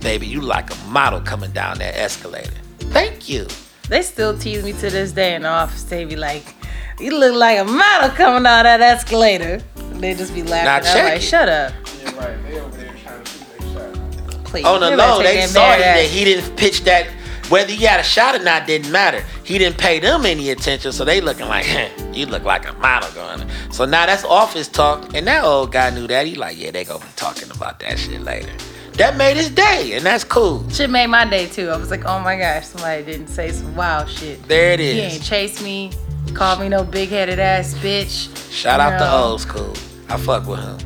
[0.00, 2.52] Baby, you like a model coming down that escalator.
[2.78, 3.46] Thank you.
[3.88, 5.82] They still tease me to this day in the office.
[5.84, 6.54] They be like,
[7.00, 9.62] you look like a model coming down that escalator.
[9.94, 10.84] They just be laughing.
[10.84, 11.22] Now I'm like, it.
[11.22, 11.72] shut up.
[12.02, 12.42] Yeah, right.
[12.44, 14.44] They over there trying to shoot their shot.
[14.44, 14.64] Please.
[14.64, 17.08] On the low, they that saw bad that ass- he didn't pitch that.
[17.48, 19.24] Whether he had a shot or not didn't matter.
[19.42, 21.66] He didn't pay them any attention, so they looking like,
[22.12, 23.48] you look like a model going.
[23.72, 26.26] So now that's office talk, and that old guy knew that.
[26.26, 28.52] He like, yeah, they gonna be talking about that shit later.
[28.94, 30.68] That made his day, and that's cool.
[30.68, 31.70] Shit made my day too.
[31.70, 34.42] I was like, oh my gosh, somebody didn't say some wild shit.
[34.46, 34.94] There it is.
[34.94, 35.92] He ain't chase me,
[36.34, 38.52] call me no big headed ass bitch.
[38.52, 39.72] Shout out to old school.
[40.08, 40.78] I fuck with him.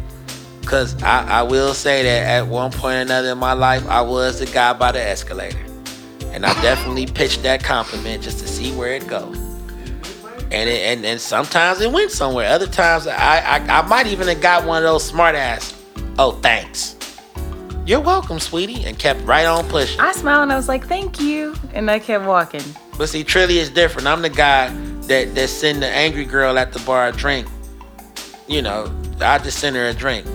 [0.65, 4.03] Cause I, I will say that at one point or another in my life, I
[4.03, 5.72] was the guy by the escalator.
[6.33, 9.37] And I definitely pitched that compliment just to see where it goes.
[10.51, 12.49] And it, and and sometimes it went somewhere.
[12.51, 15.75] Other times I, I I might even have got one of those smart ass.
[16.19, 16.97] Oh, thanks.
[17.87, 19.99] You're welcome, sweetie, and kept right on pushing.
[19.99, 21.55] I smiled and I was like, thank you.
[21.73, 22.63] And I kept walking.
[22.97, 24.07] But see, Trilly is different.
[24.07, 24.69] I'm the guy
[25.09, 27.49] that that send the angry girl at the bar a drink.
[28.47, 30.27] You know, I just send her a drink.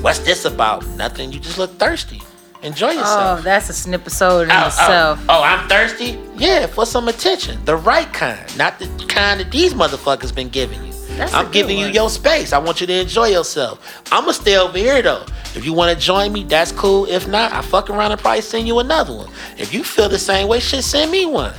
[0.00, 0.86] What's this about?
[0.96, 1.30] Nothing.
[1.32, 2.22] You just look thirsty.
[2.62, 3.38] Enjoy oh, yourself.
[3.38, 4.66] Oh, that's a snip episode in Oh, oh.
[4.66, 5.20] itself.
[5.28, 6.18] oh, oh, I'm thirsty?
[6.36, 7.64] Yeah, for some attention.
[7.64, 8.56] The right kind.
[8.58, 10.92] Not the kind that these motherfuckers been giving you.
[11.16, 12.52] That's I'm giving you your space.
[12.52, 14.02] I want you to enjoy yourself.
[14.12, 15.24] I'ma stay over here though.
[15.56, 17.06] If you want to join me, that's cool.
[17.06, 19.28] If not, I fuck around and probably send you another one.
[19.56, 21.52] If you feel the same way, shit, send me one.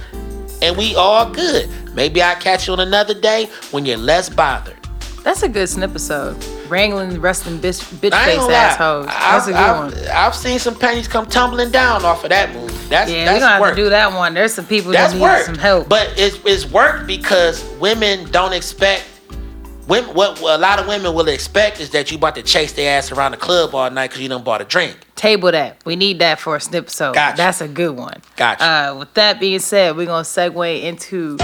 [0.62, 1.70] And we all good.
[1.93, 4.78] Maybe I'll catch you on another day when you're less bothered.
[5.30, 6.43] That's a good snip episode.
[6.69, 9.05] Wrangling, wrestling bitch, bitch face assholes.
[9.05, 10.07] That's I've, a good I've, one.
[10.11, 12.71] I've seen some pennies come tumbling down off of that move.
[12.89, 13.75] That's Yeah, that's we're gonna have work.
[13.75, 14.34] to do that one.
[14.34, 15.45] There's some people That's that need work.
[15.45, 15.88] some help.
[15.88, 19.05] But it's it's work because women don't expect.
[19.88, 22.73] Women, what, what a lot of women will expect is that you about to chase
[22.73, 24.97] their ass around the club all night because you done bought a drink.
[25.15, 25.77] Table that.
[25.86, 27.13] We need that for a snip episode.
[27.13, 27.38] Gotcha.
[27.38, 28.19] That's a good one.
[28.36, 28.63] Gotcha.
[28.65, 31.38] Uh, with that being said, we're gonna segue into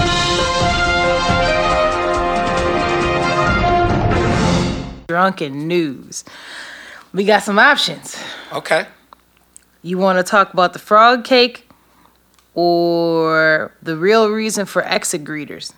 [5.16, 6.24] drunken news.
[7.14, 8.22] We got some options.
[8.52, 8.84] Okay.
[9.80, 11.66] You want to talk about the frog cake
[12.52, 15.72] or the real reason for exit greeters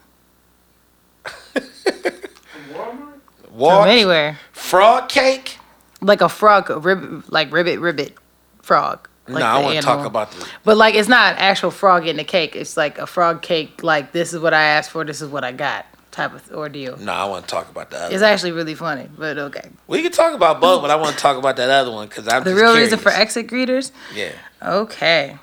[1.55, 3.21] Walmart?
[3.53, 4.41] Walk, from anywhere?
[4.51, 5.59] frog cake.
[6.01, 8.17] Like a frog, a rib, like ribbit, ribbit
[8.61, 9.09] frog.
[9.29, 10.49] Like no, I want to talk about the.
[10.65, 12.57] But like, it's not an actual frog in the cake.
[12.57, 13.85] It's like a frog cake.
[13.85, 15.05] Like this is what I asked for.
[15.05, 15.87] This is what I got.
[16.19, 16.97] Type of ordeal.
[16.97, 18.13] No, I want to talk about the other.
[18.13, 19.09] It's actually really funny.
[19.17, 19.69] But okay.
[19.87, 22.27] we can talk about both, but I want to talk about that other one because
[22.27, 23.93] I'm The real reason for exit greeters.
[24.13, 25.37] Yeah, Okay.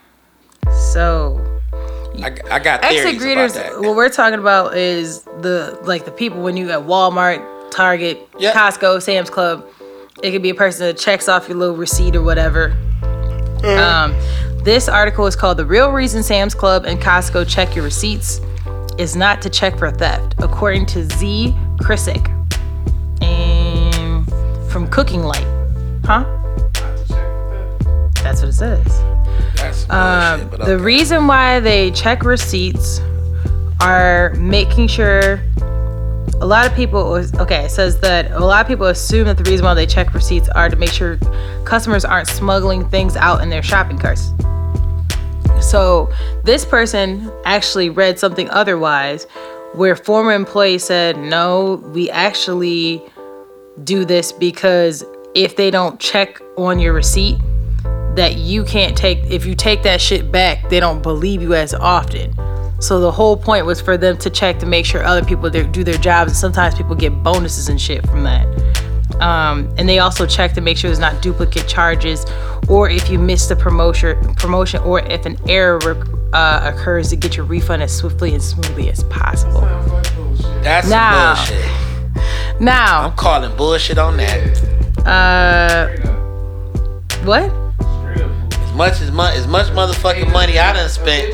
[0.92, 1.62] So
[2.22, 3.54] I, I got exit greeters.
[3.54, 3.80] that.
[3.80, 8.54] What we're talking about is the like the people when you at Walmart, Target, Yep.
[8.54, 9.66] Costco, Sam's Club.
[10.24, 12.76] It could be a person that checks off your little receipt or whatever.
[13.64, 14.14] Um,
[14.66, 18.42] this article is called "The Real Reason Sam's Club and Costco Check Your Receipts
[18.98, 21.56] Is Not to Check for Theft," according to Z.
[21.78, 22.30] Krisick,
[23.22, 24.28] and
[24.72, 25.46] from Cooking Light.
[26.06, 26.24] Huh?
[28.24, 29.02] That's what it says.
[29.90, 30.84] Um, bullshit, the okay.
[30.84, 33.00] reason why they check receipts
[33.82, 35.42] are making sure
[36.42, 37.00] a lot of people
[37.40, 40.14] okay it says that a lot of people assume that the reason why they check
[40.14, 41.18] receipts are to make sure
[41.66, 44.32] customers aren't smuggling things out in their shopping carts
[45.62, 46.12] so
[46.44, 49.26] this person actually read something otherwise
[49.74, 53.02] where former employee said no we actually
[53.84, 55.04] do this because
[55.34, 57.38] if they don't check on your receipt
[58.16, 61.74] that you can't take if you take that shit back they don't believe you as
[61.74, 62.34] often.
[62.80, 65.84] So the whole point was for them to check to make sure other people do
[65.84, 68.46] their jobs and sometimes people get bonuses and shit from that
[69.22, 72.26] Um, and they also check to make sure there's not duplicate charges,
[72.68, 75.80] or if you missed the promotion, promotion, or if an error
[76.34, 79.62] uh, occurs, to get your refund as swiftly and smoothly as possible.
[79.62, 80.64] Sounds like bullshit.
[80.64, 81.36] That's Nah.
[81.36, 82.62] some bullshit.
[82.62, 84.58] Now, I'm calling bullshit on that.
[85.06, 85.88] uh,
[87.24, 87.44] what?
[87.44, 88.60] Straight up bullshit.
[88.60, 91.34] As much as mu- as much motherfucking money I done A spent,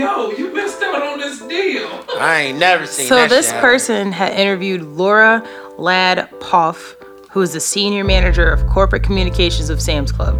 [0.00, 1.88] yo, you missed out on this deal.
[2.18, 3.70] I ain't never seen So that this shit happen.
[3.70, 5.46] person had interviewed Laura
[5.78, 6.96] Ladd Poff,
[7.30, 10.38] who is the senior manager of corporate communications of Sam's Club.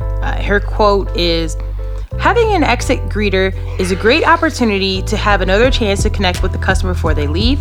[0.00, 1.56] Uh, her quote is
[2.18, 6.52] Having an exit greeter is a great opportunity to have another chance to connect with
[6.52, 7.60] the customer before they leave.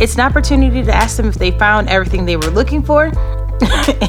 [0.00, 3.04] It's an opportunity to ask them if they found everything they were looking for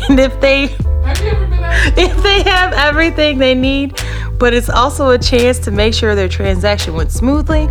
[0.10, 0.76] and if they
[1.06, 1.74] Have you ever been out?
[1.98, 4.00] if they have everything they need,
[4.40, 7.68] but it's also a chance to make sure their transaction went smoothly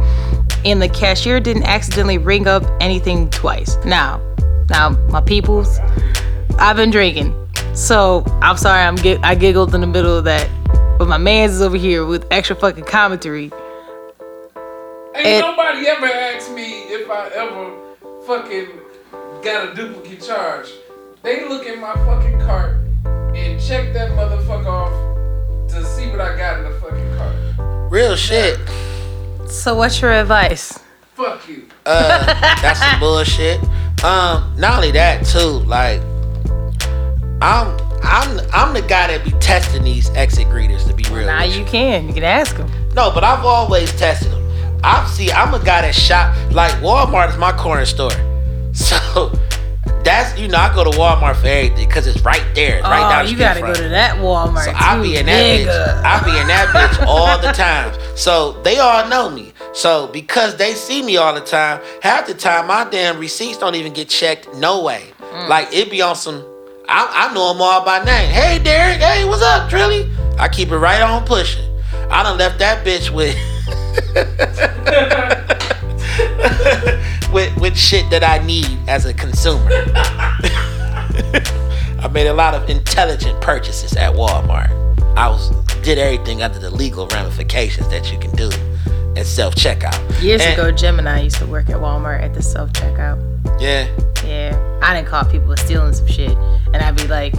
[0.64, 3.76] and the cashier didn't accidentally ring up anything twice.
[3.84, 4.20] Now,
[4.70, 5.78] now my peoples,
[6.58, 7.34] I've been drinking,
[7.74, 10.48] so I'm sorry I'm gi- I giggled in the middle of that,
[10.98, 13.50] but my man's is over here with extra fucking commentary.
[15.16, 17.70] Ain't It- nobody ever asked me if I ever
[18.26, 18.68] fucking
[19.42, 20.68] got a duplicate charge.
[21.22, 22.76] They look at my fucking cart
[23.44, 27.92] and check that motherfucker off to see what I got in the fucking cart.
[27.92, 28.58] Real shit.
[29.48, 30.80] So what's your advice?
[31.14, 31.68] Fuck you.
[31.86, 32.26] Uh,
[32.62, 33.60] that's some bullshit.
[34.02, 36.00] Um, not only that too, like
[37.40, 41.26] I'm I'm I'm the guy that be testing these exit greeters to be real.
[41.26, 42.68] Now with you can, you can ask him.
[42.94, 44.80] No, but I've always tested them.
[44.82, 45.30] I see.
[45.30, 48.10] I'm a guy that shop like Walmart is my corner store,
[48.72, 49.32] so
[50.04, 53.06] that's you know I go to Walmart for everything because it's right there, it's right
[53.06, 54.64] oh, down the you gotta from go to that Walmart.
[54.64, 55.66] So I too, be in that nigga.
[55.66, 56.04] bitch.
[56.04, 57.94] I be in that bitch all the time.
[58.16, 59.52] So they all know me.
[59.72, 63.74] So because they see me all the time, half the time my damn receipts don't
[63.74, 64.54] even get checked.
[64.56, 65.12] No way.
[65.20, 65.48] Mm.
[65.48, 66.44] Like it be on some.
[66.88, 68.30] I, I know them all by name.
[68.30, 68.98] Hey Derek.
[68.98, 70.10] Hey, what's up, Trilly?
[70.38, 71.64] I keep it right on pushing.
[72.10, 73.34] I done left that bitch with.
[77.34, 79.68] with with shit that I need as a consumer.
[81.98, 84.70] I made a lot of intelligent purchases at Walmart.
[85.16, 85.50] I was
[85.82, 88.50] did everything under the legal ramifications that you can do
[89.16, 90.22] at self checkout.
[90.22, 93.18] Years ago, Jim and I used to work at Walmart at the self checkout.
[93.60, 93.88] Yeah.
[94.24, 96.30] Yeah, I didn't call people stealing some shit,
[96.72, 97.34] and I'd be like,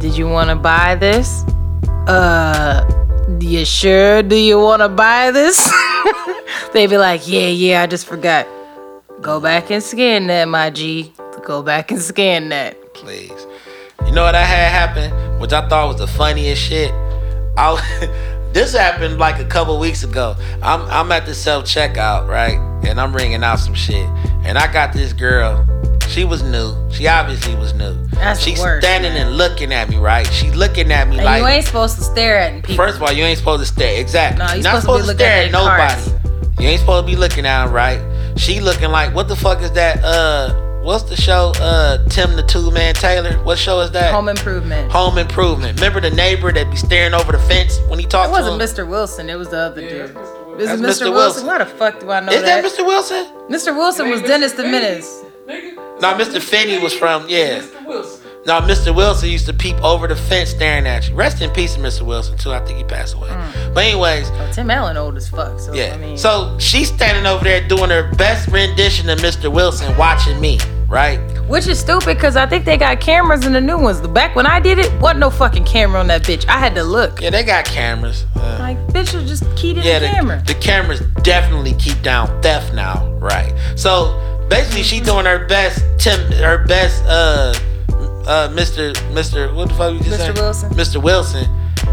[0.00, 1.44] "Did you want to buy this?
[2.06, 3.05] Uh,
[3.40, 4.22] you sure?
[4.22, 5.70] Do you want to buy this?"
[6.72, 8.46] They'd be like, "Yeah, yeah, I just forgot.
[9.20, 11.12] Go back and scan that, my G.
[11.44, 13.46] Go back and scan that." Please.
[14.04, 16.92] You know what I had happen, which I thought was the funniest shit.
[17.56, 17.80] I
[18.52, 20.36] this happened like a couple weeks ago.
[20.62, 22.58] I'm I'm at the self checkout, right?
[22.86, 24.06] And I'm ringing out some shit.
[24.44, 25.66] And I got this girl.
[26.08, 26.74] She was new.
[26.90, 27.94] She obviously was new.
[28.12, 29.26] That's the She's worst, standing man.
[29.28, 30.26] and looking at me, right?
[30.32, 32.76] She's looking at me And like you ain't supposed to stare at people.
[32.76, 34.00] First of all, you ain't supposed to stare.
[34.00, 34.38] Exactly.
[34.38, 36.62] No, you You're not supposed to be supposed to stare at at their nobody.
[36.62, 38.00] You ain't supposed to be looking at 'em, right?
[38.36, 40.02] She looking like what the fuck is that?
[40.02, 41.52] Uh, what's the show?
[41.60, 43.32] Uh, Tim the Tool Man Taylor.
[43.44, 44.12] What show is that?
[44.12, 44.90] Home Improvement.
[44.92, 45.78] Home Improvement.
[45.78, 48.48] Remember the neighbor that be staring over the fence when he talked to her?
[48.48, 48.78] It wasn't?
[48.78, 48.88] Mr.
[48.88, 49.28] Wilson.
[49.28, 50.16] It was the other Yeah, dude.
[50.16, 50.46] that's Mr.
[50.46, 50.60] Wilson.
[50.60, 50.80] Is it Mr.
[50.80, 50.86] Mr.
[50.86, 51.12] Wilson?
[51.12, 51.46] Wilson.
[51.46, 52.72] Why the fuck do I know Is that that?
[52.72, 52.86] Mr.
[52.86, 53.26] Wilson?
[53.50, 53.76] Mr.
[53.76, 55.22] Wilson was ain't Dennis the Finney, Menace.
[55.46, 56.00] Nigga.
[56.00, 56.40] No, Mr.
[56.42, 57.60] Finney was from yeah.
[57.60, 57.86] Mr.
[57.86, 58.22] Wilson.
[58.46, 58.94] No, Mr.
[58.94, 61.16] Wilson used to peep over the fence staring at you.
[61.16, 62.02] Rest in peace, Mr.
[62.02, 62.36] Wilson.
[62.38, 62.52] Too.
[62.52, 63.28] I think he passed away.
[63.74, 65.58] But anyways, Oh, Tim Allen old as fuck.
[65.58, 65.94] So Yeah.
[65.94, 69.52] I mean, so she's standing over there doing her best rendition of Mr.
[69.52, 71.18] Wilson, watching me, right?
[71.48, 74.00] which is stupid because I think they got cameras in the new ones.
[74.00, 76.44] The back when I did it, wasn't no fucking camera on that bitch.
[76.48, 77.20] I had to look.
[77.20, 78.26] Yeah, they got cameras.
[78.36, 80.42] Uh, Like, bitch, you just keyed in yeah, the the, camera.
[80.46, 83.52] the cameras definitely keep down theft now, right?
[83.76, 85.84] So basically, she doing her best.
[85.98, 87.04] Tim, her best.
[87.04, 87.54] Uh,
[88.26, 88.92] uh, Mr.
[89.12, 89.54] Mr.
[89.54, 90.18] What the fuck you just Mr.
[90.18, 90.34] saying?
[90.34, 90.70] Wilson.
[90.70, 91.02] Mr.
[91.02, 91.46] Wilson,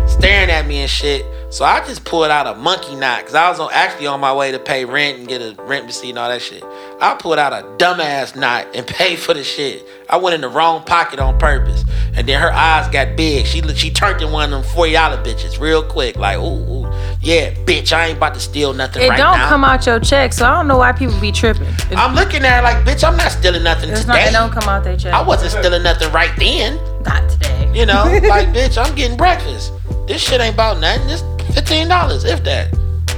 [0.07, 1.25] staring at me and shit.
[1.53, 4.33] So I just pulled out a monkey knot because I was on, actually on my
[4.33, 6.63] way to pay rent and get a rent receipt and all that shit.
[6.99, 9.85] I pulled out a dumbass knot and paid for the shit.
[10.09, 11.85] I went in the wrong pocket on purpose,
[12.15, 13.45] and then her eyes got big.
[13.45, 16.91] She she turned in one of them forty dollar bitches real quick, like ooh, ooh,
[17.21, 19.47] yeah, bitch, I ain't about to steal nothing It right don't now.
[19.47, 21.67] come out your check, so I don't know why people be tripping.
[21.95, 24.29] I'm looking at her like, bitch, I'm not stealing nothing it's not, today.
[24.29, 25.13] it don't come out their check.
[25.13, 26.77] I wasn't stealing nothing right then.
[27.03, 27.71] Not today.
[27.75, 29.71] You know, like bitch, I'm getting breakfast.
[30.07, 31.09] This shit ain't about nothing.
[31.09, 31.23] It's
[31.53, 32.71] fifteen dollars, if that.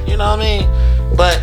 [0.08, 1.16] You know what I mean?
[1.16, 1.42] But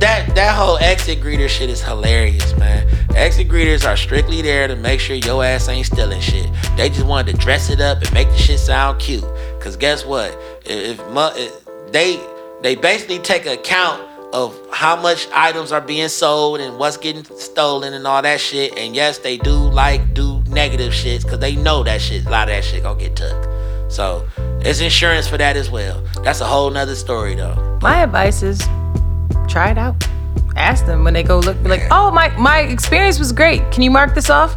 [0.00, 2.88] that that whole exit greeter shit is hilarious, man.
[3.14, 6.48] Exit greeters are strictly there to make sure your ass ain't stealing shit.
[6.76, 9.24] They just wanted to dress it up and make the shit sound cute.
[9.60, 10.36] Cause guess what?
[10.64, 12.20] If, if they
[12.62, 14.02] they basically take account
[14.32, 18.76] of how much items are being sold and what's getting stolen and all that shit.
[18.78, 22.48] And yes, they do like do negative shits because they know that shit, a lot
[22.48, 23.49] of that shit gonna get took.
[23.90, 24.26] So
[24.60, 26.02] it's insurance for that as well.
[26.22, 27.78] That's a whole nother story though.
[27.82, 28.60] My advice is
[29.48, 30.02] try it out.
[30.56, 31.60] Ask them when they go look.
[31.62, 33.70] Be like, oh my my experience was great.
[33.72, 34.56] Can you mark this off?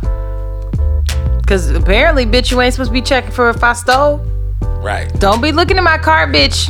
[1.47, 4.19] Cause apparently, bitch, you ain't supposed to be checking for if I stole.
[4.61, 5.11] Right.
[5.19, 6.69] Don't be looking at my car, bitch.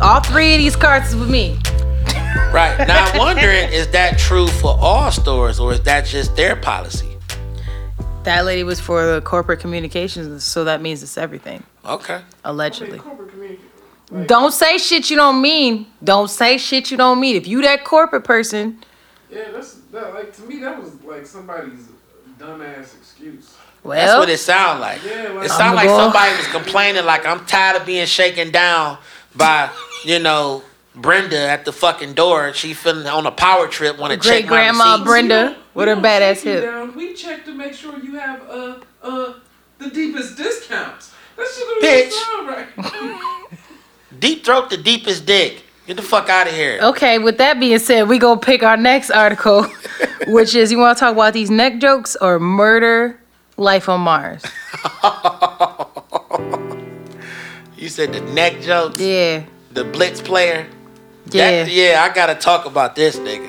[0.00, 1.58] All three of these carts is with me.
[2.52, 2.76] Right.
[2.86, 7.11] Now I'm wondering, is that true for all stores or is that just their policy?
[8.24, 11.64] That lady was for the corporate communications, so that means it's everything.
[11.84, 12.20] Okay.
[12.44, 12.98] Allegedly.
[12.98, 13.60] Corporate community.
[14.26, 15.86] Don't say shit you don't mean.
[16.04, 17.34] Don't say shit you don't mean.
[17.34, 18.78] If you that corporate person,
[19.30, 20.12] Yeah, that's that.
[20.14, 21.88] Like to me, that was like somebody's
[22.38, 23.56] dumbass excuse.
[23.82, 25.00] well, That's what it sound like.
[25.04, 28.50] Yeah, like- it sound I'ma like somebody was complaining like I'm tired of being shaken
[28.52, 28.98] down
[29.34, 29.70] by,
[30.04, 30.62] you know,
[30.94, 32.52] Brenda at the fucking door.
[32.52, 35.02] She feeling on a power trip, want to check great grandma.
[35.02, 36.62] Brenda We with her badass check hip.
[36.64, 36.94] down.
[36.94, 39.32] We check to make sure you have uh uh
[39.78, 41.12] the deepest discounts.
[41.36, 42.06] That shit don't Bitch.
[42.06, 43.58] even sound right.
[44.20, 45.62] Deep throat the deepest dick.
[45.86, 46.78] Get the fuck out of here.
[46.82, 49.64] Okay, with that being said, we gonna pick our next article,
[50.28, 53.18] which is you want to talk about these neck jokes or murder
[53.56, 54.42] life on Mars?
[57.76, 60.68] You said the neck jokes, Yeah, the blitz player.
[61.34, 61.64] Yeah.
[61.64, 63.48] That, yeah, I gotta talk about this nigga.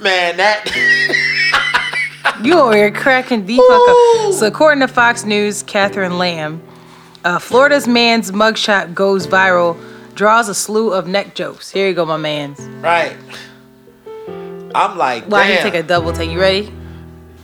[0.00, 0.64] Man, that
[2.42, 4.34] You over here cracking the fuck up.
[4.34, 6.62] So according to Fox News, Catherine Lamb,
[7.24, 9.76] uh, Florida's man's mugshot goes viral,
[10.14, 11.70] draws a slew of neck jokes.
[11.70, 12.60] Here you go, my man's.
[12.82, 13.16] right.
[14.74, 15.62] I'm like, Why damn.
[15.62, 16.30] take a double take?
[16.30, 16.72] You ready?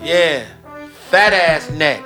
[0.02, 0.44] Yeah.
[1.10, 2.02] Fat ass neck.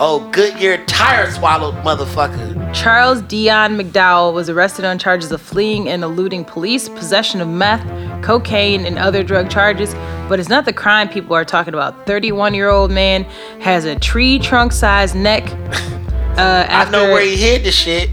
[0.00, 2.72] Oh, Goodyear tire swallowed motherfucker.
[2.72, 7.82] Charles Dion McDowell was arrested on charges of fleeing and eluding police, possession of meth,
[8.22, 9.92] cocaine, and other drug charges.
[10.28, 12.06] But it's not the crime people are talking about.
[12.06, 13.24] 31 year old man
[13.60, 15.52] has a tree trunk sized neck.
[16.38, 18.12] Uh, I know where he hid the shit.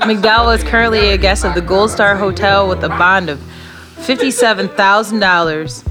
[0.00, 3.38] McDowell is currently a guest of the Gold Star Hotel with a bond of
[3.98, 5.86] $57,000.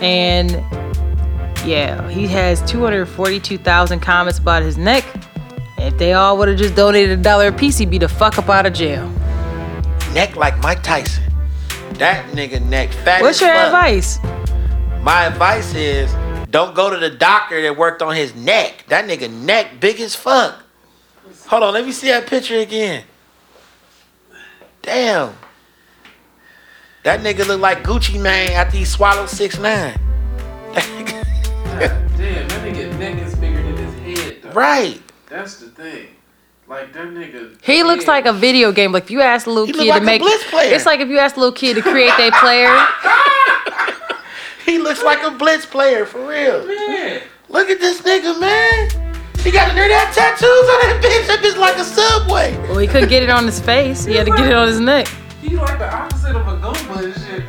[0.00, 0.64] And
[1.68, 5.04] yeah, he has 242,000 comments about his neck.
[5.76, 8.38] If they all would have just donated a dollar a piece, he'd be the fuck
[8.38, 9.08] up out of jail.
[10.14, 11.24] neck like Mike Tyson.
[11.94, 13.66] That nigga neck fat What's your fuck.
[13.66, 14.18] advice?
[15.02, 16.12] My advice is
[16.50, 18.84] don't go to the doctor that worked on his neck.
[18.88, 20.62] That nigga neck big as fuck.
[21.48, 23.04] Hold on, let me see that picture again.
[24.82, 25.34] Damn.
[27.04, 29.98] That nigga look like Gucci Mane after he swallowed six nine.
[32.18, 34.42] Damn, that nigga neck is bigger than his head.
[34.42, 34.50] Though.
[34.50, 35.00] right.
[35.28, 36.08] That's the thing.
[36.66, 37.56] Like that nigga.
[37.62, 38.92] He looks head- like a video game.
[38.92, 40.74] Like if you ask a little He kid like to a make, Blitz player.
[40.74, 42.68] it's like if you ask a little kid to create their player.
[44.64, 46.66] He looks like a blitz player for real.
[46.66, 48.90] Man, Look at this nigga, man.
[49.42, 51.26] He got nerd that tattoos on that bitch.
[51.26, 52.54] That bitch like a subway.
[52.68, 54.04] Well, he couldn't get it on his face.
[54.04, 55.08] He had to get it on his neck.
[55.40, 57.48] he like the opposite of a Goomba and shit.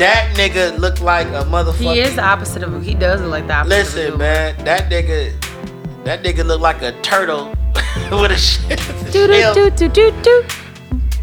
[0.00, 0.34] Am I right?
[0.34, 1.74] That nigga look like a motherfucker.
[1.94, 2.82] He is the opposite of.
[2.82, 3.76] He does look like the opposite.
[3.76, 4.18] Listen, dude.
[4.18, 7.48] man, that nigga, that nigga look like a turtle
[8.10, 8.78] with a shit.
[9.12, 9.54] Do do shell.
[9.54, 10.44] do do do do.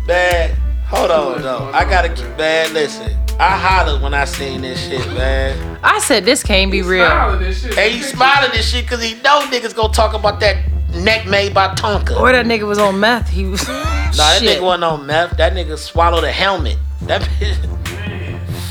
[0.08, 0.56] Man,
[0.88, 1.70] hold on though.
[1.74, 2.74] I gotta keep, man.
[2.74, 5.80] Listen, I hollered when I seen this shit, man.
[5.84, 7.06] I said this can't be He real.
[7.06, 7.78] smiling and shit.
[7.78, 10.58] And he smiling this shit because he know niggas gonna talk about that
[10.96, 12.20] neck made by Tonka.
[12.20, 13.28] Or that nigga was on meth.
[13.30, 13.68] He was.
[13.68, 14.60] Nah, that Shit.
[14.60, 15.36] nigga wasn't on meth.
[15.38, 16.78] That nigga swallowed a helmet.
[17.02, 17.58] That bitch,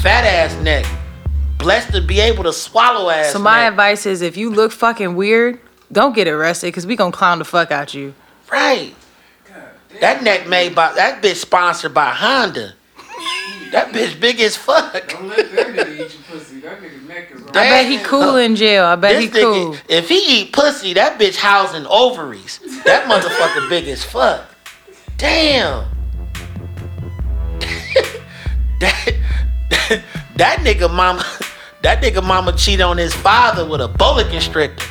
[0.07, 0.86] fat ass neck.
[1.59, 3.32] Blessed to be able to swallow ass.
[3.32, 3.72] So my neck.
[3.72, 5.59] advice is, if you look fucking weird,
[5.90, 8.14] don't get arrested, cause we gonna clown the fuck out you.
[8.50, 8.94] Right.
[10.00, 12.74] That neck made by that bitch sponsored by Honda.
[13.72, 15.09] That bitch big as fuck.
[15.09, 16.61] Don't let that nigga eat your pussy.
[16.61, 18.84] That nigga neck is I bet he cool in jail.
[18.84, 19.76] I bet he This nigga, cool.
[19.88, 22.61] if he eat pussy, that bitch housing ovaries.
[22.84, 24.44] That motherfucker big as fuck.
[25.16, 25.88] Damn.
[28.80, 29.14] that,
[30.37, 31.24] that nigga mama,
[31.82, 34.84] that nigga mama cheated on his father with a boa constrictor.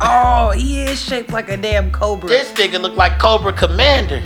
[0.00, 2.28] Oh, he is shaped like a damn cobra.
[2.28, 4.22] This nigga look like Cobra Commander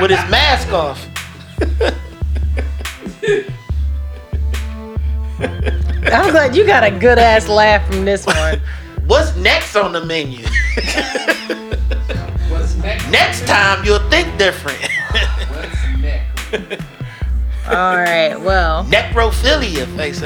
[0.00, 1.06] with his mask off.
[6.12, 8.60] I'm glad you got a good ass laugh from this one.
[9.06, 10.44] What's next on the menu?
[12.48, 13.00] What's neck?
[13.10, 14.78] Next time you'll think different.
[15.48, 16.80] What's neck?
[17.68, 20.22] All right, well, Necrophilia, face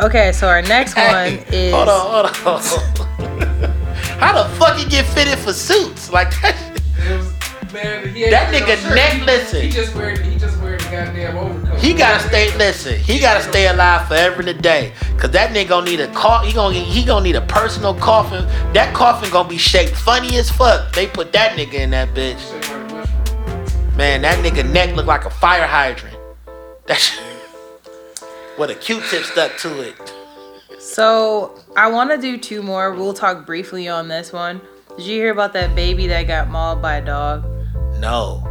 [0.00, 0.32] okay.
[0.32, 3.08] So our next one is Hold on, hold on.
[4.18, 6.10] How the fuck you get fitted for suits?
[6.12, 9.60] Like that shit- It was, Man, he That nigga no neck He- listen.
[9.62, 11.78] He just wearing he just wearing the goddamn overcoat.
[11.78, 12.56] He gotta stay.
[12.56, 14.92] Listen, he gotta stay alive forever and a day.
[15.18, 16.44] Cause that nigga gonna need a cough.
[16.46, 18.46] He gonna he gonna need a personal coffin.
[18.72, 20.92] That coffin gonna be shaped funny as fuck.
[20.94, 22.40] They put that nigga in that bitch.
[23.98, 26.16] Man, that nigga neck look like a fire hydrant.
[26.86, 27.20] That shit-
[28.56, 29.96] with a Q-tip stuck to it.
[30.78, 32.94] So I want to do two more.
[32.94, 34.60] We'll talk briefly on this one.
[34.96, 37.44] Did you hear about that baby that got mauled by a dog?
[37.98, 38.44] No.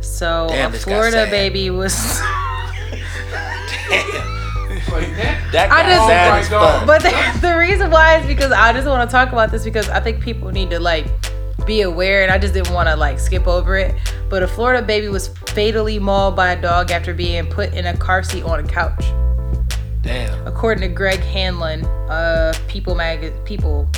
[0.00, 1.94] So Damn, a Florida baby was.
[4.92, 5.52] Like that.
[5.52, 6.86] That I just- sad as fuck.
[6.86, 9.88] But the, the reason why is because I just want to talk about this because
[9.90, 11.06] I think people need to like
[11.68, 13.94] be aware, and I just didn't want to like skip over it.
[14.28, 17.96] But a Florida baby was fatally mauled by a dog after being put in a
[17.96, 19.04] car seat on a couch.
[20.02, 20.46] Damn.
[20.46, 23.90] according to Greg Hanlon of People Mag People.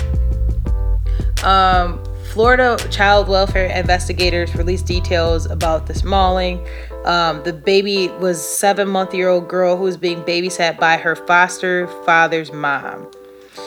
[1.44, 2.02] Um,
[2.32, 6.66] Florida child welfare investigators released details about this mauling.
[7.04, 11.14] Um, the baby was seven month year old girl who was being babysat by her
[11.14, 13.08] foster father's mom.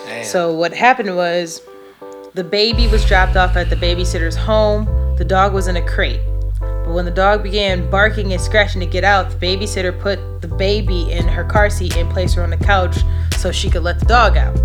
[0.06, 0.26] Damn.
[0.26, 1.62] So what happened was
[2.34, 4.86] the baby was dropped off at the babysitter's home.
[5.18, 6.22] The dog was in a crate.
[6.60, 10.48] But when the dog began barking and scratching to get out, the babysitter put the
[10.48, 12.98] baby in her car seat and placed her on the couch
[13.38, 14.58] so she could let the dog out.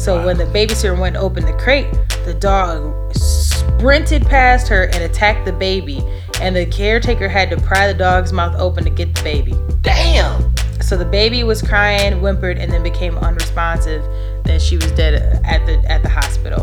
[0.00, 1.92] So when the babysitter went to open the crate,
[2.24, 6.02] the dog sprinted past her and attacked the baby,
[6.40, 9.54] and the caretaker had to pry the dog's mouth open to get the baby.
[9.82, 10.54] Damn.
[10.80, 14.02] So the baby was crying, whimpered, and then became unresponsive.
[14.48, 16.62] Then she was dead at the at the hospital.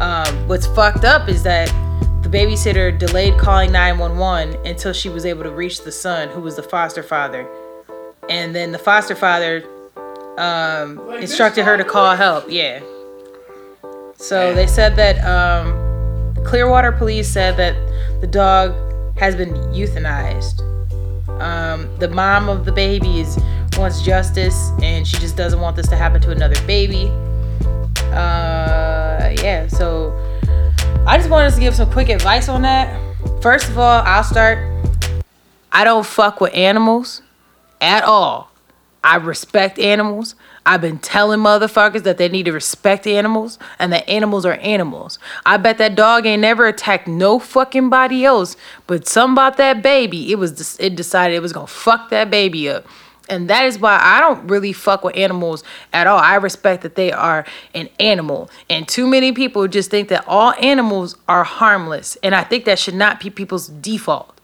[0.00, 1.66] Um, what's fucked up is that
[2.22, 6.54] the babysitter delayed calling 911 until she was able to reach the son, who was
[6.54, 7.48] the foster father.
[8.28, 9.64] And then the foster father
[10.38, 12.44] um, Like instructed her to call help.
[12.48, 12.80] Yeah.
[14.16, 17.74] So they said that um, Clearwater police said that
[18.20, 18.72] the dog
[19.18, 20.60] has been euthanized.
[21.40, 23.36] Um, the mom of the baby is
[23.76, 27.08] wants justice, and she just doesn't want this to happen to another baby.
[28.12, 29.66] Uh, yeah.
[29.68, 30.12] So
[31.06, 33.00] I just wanted to give some quick advice on that.
[33.42, 34.58] First of all, I'll start.
[35.72, 37.22] I don't fuck with animals
[37.80, 38.50] at all.
[39.02, 40.34] I respect animals.
[40.66, 45.18] I've been telling motherfuckers that they need to respect animals and that animals are animals.
[45.46, 48.56] I bet that dog ain't never attacked no fucking body else,
[48.86, 52.68] but something about that baby, it was it decided it was gonna fuck that baby
[52.68, 52.84] up.
[53.30, 55.62] And that is why I don't really fuck with animals
[55.92, 56.18] at all.
[56.18, 58.50] I respect that they are an animal.
[58.68, 62.16] And too many people just think that all animals are harmless.
[62.22, 64.40] And I think that should not be people's default.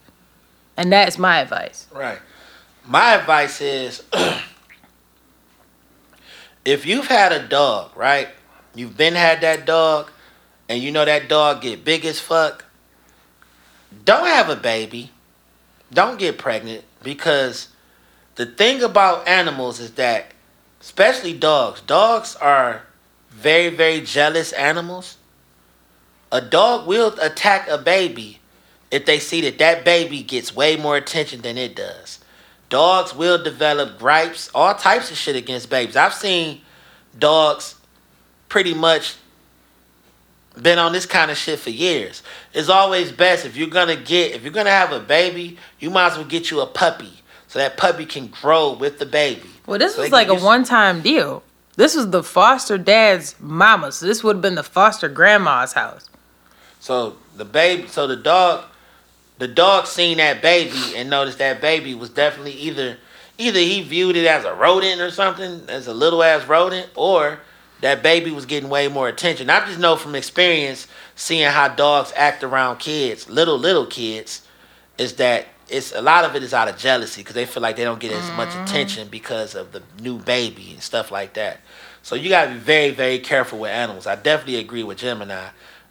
[0.76, 1.86] And that's my advice.
[1.92, 2.18] Right.
[2.86, 4.04] My advice is
[6.64, 8.28] if you've had a dog, right?
[8.74, 10.10] You've been had that dog
[10.68, 12.64] and you know that dog get big as fuck.
[14.04, 15.10] Don't have a baby.
[15.92, 17.68] Don't get pregnant because
[18.36, 20.26] the thing about animals is that
[20.80, 22.82] especially dogs, dogs are
[23.30, 25.16] very very jealous animals.
[26.30, 28.40] A dog will attack a baby
[28.90, 32.20] if they see that that baby gets way more attention than it does.
[32.68, 35.96] Dogs will develop gripes, all types of shit against babies.
[35.96, 36.60] I've seen
[37.18, 37.76] dogs
[38.48, 39.16] pretty much
[40.60, 42.22] been on this kind of shit for years.
[42.52, 46.12] It's always best if you're gonna get if you're gonna have a baby, you might
[46.12, 49.48] as well get you a puppy so that puppy can grow with the baby.
[49.66, 51.42] Well, this So was like a one time deal.
[51.76, 53.92] This was the foster dad's mama.
[53.92, 56.08] So this would have been the foster grandma's house.
[56.80, 58.64] So the baby, so the dog,
[59.38, 62.96] the dog seen that baby and noticed that baby was definitely either,
[63.36, 67.40] either he viewed it as a rodent or something, as a little ass rodent, or
[67.82, 69.50] that baby was getting way more attention.
[69.50, 74.46] I just know from experience, seeing how dogs act around kids, little little kids,
[74.96, 77.76] is that it's a lot of it is out of jealousy because they feel like
[77.76, 81.60] they don't get as much attention because of the new baby and stuff like that.
[82.02, 84.06] So you gotta be very very careful with animals.
[84.06, 85.48] I definitely agree with Gemini.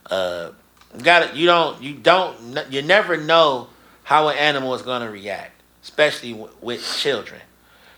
[0.09, 0.51] Uh,
[0.95, 2.37] you gotta you don't you don't
[2.71, 3.67] you never know
[4.03, 7.41] how an animal is gonna react, especially w- with children.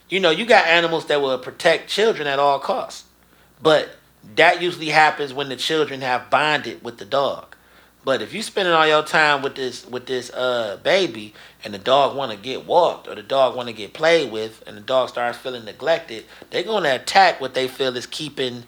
[0.09, 3.05] You know you got animals that will protect children at all costs,
[3.61, 3.89] but
[4.35, 7.55] that usually happens when the children have bonded with the dog.
[8.07, 11.77] But if you spending all your time with this with this uh baby and the
[11.77, 14.81] dog want to get walked or the dog want to get played with and the
[14.81, 18.63] dog starts feeling neglected, they're going to attack what they feel is keeping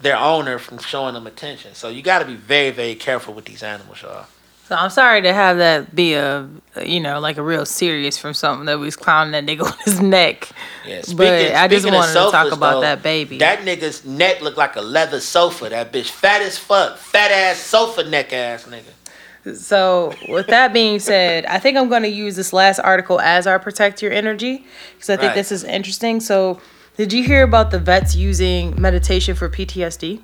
[0.00, 1.76] their owner from showing them attention.
[1.76, 4.26] So you got to be very very careful with these animals, y'all.
[4.68, 6.46] So I'm sorry to have that be a,
[6.84, 10.02] you know, like a real serious from something that was clowning that nigga on his
[10.02, 10.50] neck.
[10.86, 13.38] Yeah, but I just speaking wanted to talk about though, that baby.
[13.38, 15.70] That nigga's neck looked like a leather sofa.
[15.70, 19.56] That bitch fat as fuck, fat ass sofa neck ass nigga.
[19.56, 23.46] So, with that being said, I think I'm going to use this last article as
[23.46, 25.34] our protect your energy because I think Right.
[25.34, 26.20] this is interesting.
[26.20, 26.60] So,
[26.98, 30.20] did you hear about the vets using meditation for PTSD?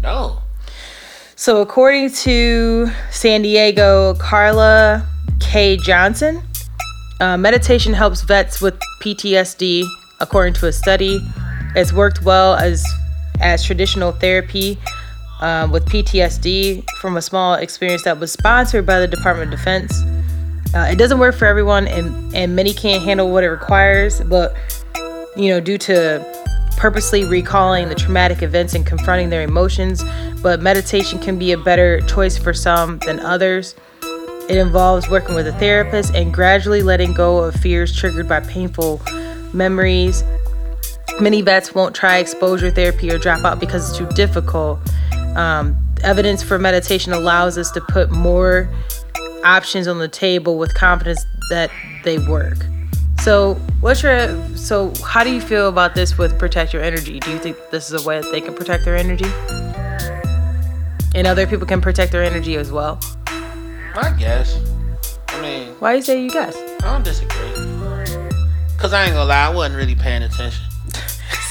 [0.00, 0.40] No.
[1.42, 5.04] So, according to San Diego, Carla
[5.40, 5.76] K.
[5.76, 6.40] Johnson,
[7.18, 9.84] uh, meditation helps vets with PTSD.
[10.20, 11.20] According to a study,
[11.74, 12.86] it's worked well as
[13.40, 14.78] as traditional therapy
[15.40, 20.00] um, with PTSD from a small experience that was sponsored by the Department of Defense.
[20.72, 24.20] Uh, it doesn't work for everyone, and and many can't handle what it requires.
[24.20, 24.54] But
[25.36, 26.41] you know, due to
[26.82, 30.02] purposely recalling the traumatic events and confronting their emotions,
[30.42, 33.76] but meditation can be a better choice for some than others.
[34.48, 39.00] It involves working with a therapist and gradually letting go of fears triggered by painful
[39.52, 40.24] memories.
[41.20, 44.80] Many vets won't try exposure therapy or drop out because it's too difficult.
[45.36, 48.68] Um, evidence for meditation allows us to put more
[49.44, 51.70] options on the table with confidence that
[52.02, 52.58] they work.
[53.22, 54.92] So, what's your so?
[55.04, 57.20] How do you feel about this with protect your energy?
[57.20, 59.30] Do you think this is a way that they can protect their energy,
[61.14, 62.98] and other people can protect their energy as well?
[63.28, 64.58] I guess.
[65.28, 66.56] I mean, Why you say you guess?
[66.82, 67.52] I don't disagree.
[68.76, 70.71] Cause I ain't gonna lie, I wasn't really paying attention.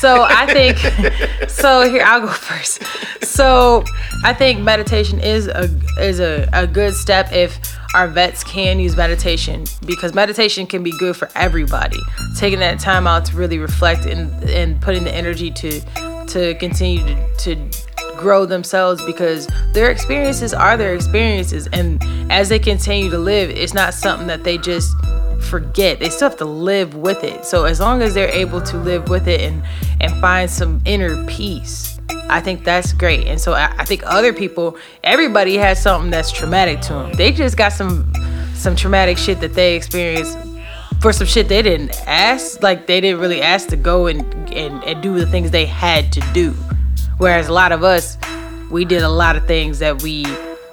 [0.02, 0.80] So I think
[1.47, 2.82] so here I'll go first.
[3.24, 3.84] So
[4.24, 7.60] I think meditation is a is a, a good step if
[7.93, 11.99] our vets can use meditation because meditation can be good for everybody.
[12.36, 15.82] Taking that time out to really reflect and and putting the energy to
[16.30, 22.60] to continue to, to grow themselves because their experiences are their experiences and as they
[22.60, 24.95] continue to live it's not something that they just
[25.44, 26.00] forget.
[26.00, 27.46] They still have to live with it.
[27.46, 29.64] So as long as they're able to live with it and
[30.00, 33.28] and find some inner peace i think that's great.
[33.28, 37.32] And so i, I think other people everybody has something that's traumatic to them they
[37.32, 38.12] just got some
[38.56, 40.38] some traumatic shit that they experienced
[41.02, 44.22] for some shit they didn't ask like they didn't really ask to go and
[44.52, 46.52] and, and do the things they had to do.
[47.18, 48.18] Whereas a lot of us
[48.70, 50.26] we did a lot of things that we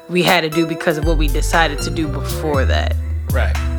[0.08, 2.94] we had to do because of what we decided to do before that.
[3.30, 3.77] Right.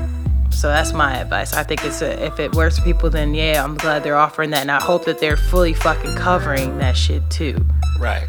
[0.60, 1.54] So that's my advice.
[1.54, 4.50] I think it's a, if it works for people, then yeah, I'm glad they're offering
[4.50, 7.66] that, and I hope that they're fully fucking covering that shit too.
[7.98, 8.28] Right.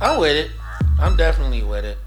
[0.00, 0.50] I'm with it.
[0.98, 1.98] I'm definitely with it.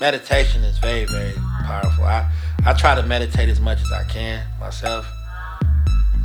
[0.00, 1.34] Meditation is very, very
[1.64, 2.02] powerful.
[2.02, 2.28] I,
[2.66, 5.06] I try to meditate as much as I can myself.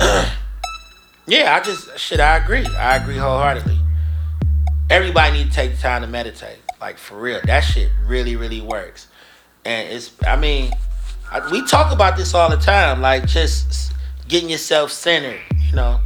[1.28, 2.18] yeah, I just shit.
[2.18, 2.66] I agree.
[2.66, 3.78] I agree wholeheartedly.
[4.90, 6.58] Everybody need to take the time to meditate.
[6.80, 9.06] Like for real, that shit really, really works.
[9.64, 10.10] And it's.
[10.26, 10.72] I mean,
[11.30, 13.00] I, we talk about this all the time.
[13.00, 13.92] Like just
[14.28, 15.40] getting yourself centered.
[15.68, 16.00] You know.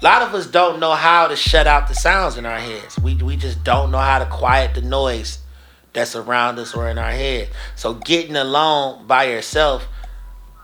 [0.00, 2.98] A lot of us don't know how to shut out the sounds in our heads.
[3.00, 5.40] We we just don't know how to quiet the noise
[5.92, 7.50] that's around us or in our head.
[7.74, 9.88] So getting alone by yourself,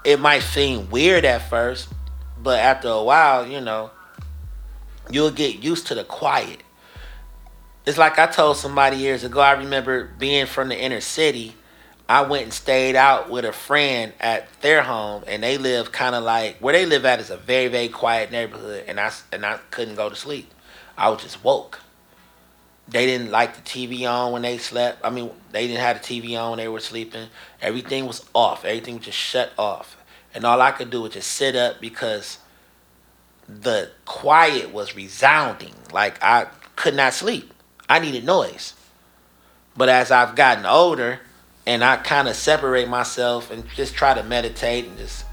[0.05, 1.89] it might seem weird at first,
[2.41, 3.91] but after a while, you know,
[5.11, 6.62] you'll get used to the quiet.
[7.87, 11.55] It's like I told somebody years ago, I remember being from the inner city.
[12.09, 16.15] I went and stayed out with a friend at their home, and they live kind
[16.15, 19.45] of like where they live at is a very very quiet neighborhood, and I and
[19.45, 20.53] I couldn't go to sleep.
[20.99, 21.81] I was just woke.
[22.87, 25.01] They didn't like the TV on when they slept.
[25.03, 27.29] I mean, they didn't have the TV on when they were sleeping.
[27.63, 28.67] Everything was off.
[28.67, 29.97] Everything was just shut off,
[30.35, 32.39] and all I could do was just sit up because
[33.49, 35.74] the quiet was resounding.
[35.91, 37.55] Like I could not sleep.
[37.89, 38.74] I needed noise.
[39.77, 41.20] But as I've gotten older
[41.66, 45.24] and I kind of separate myself and just try to meditate and just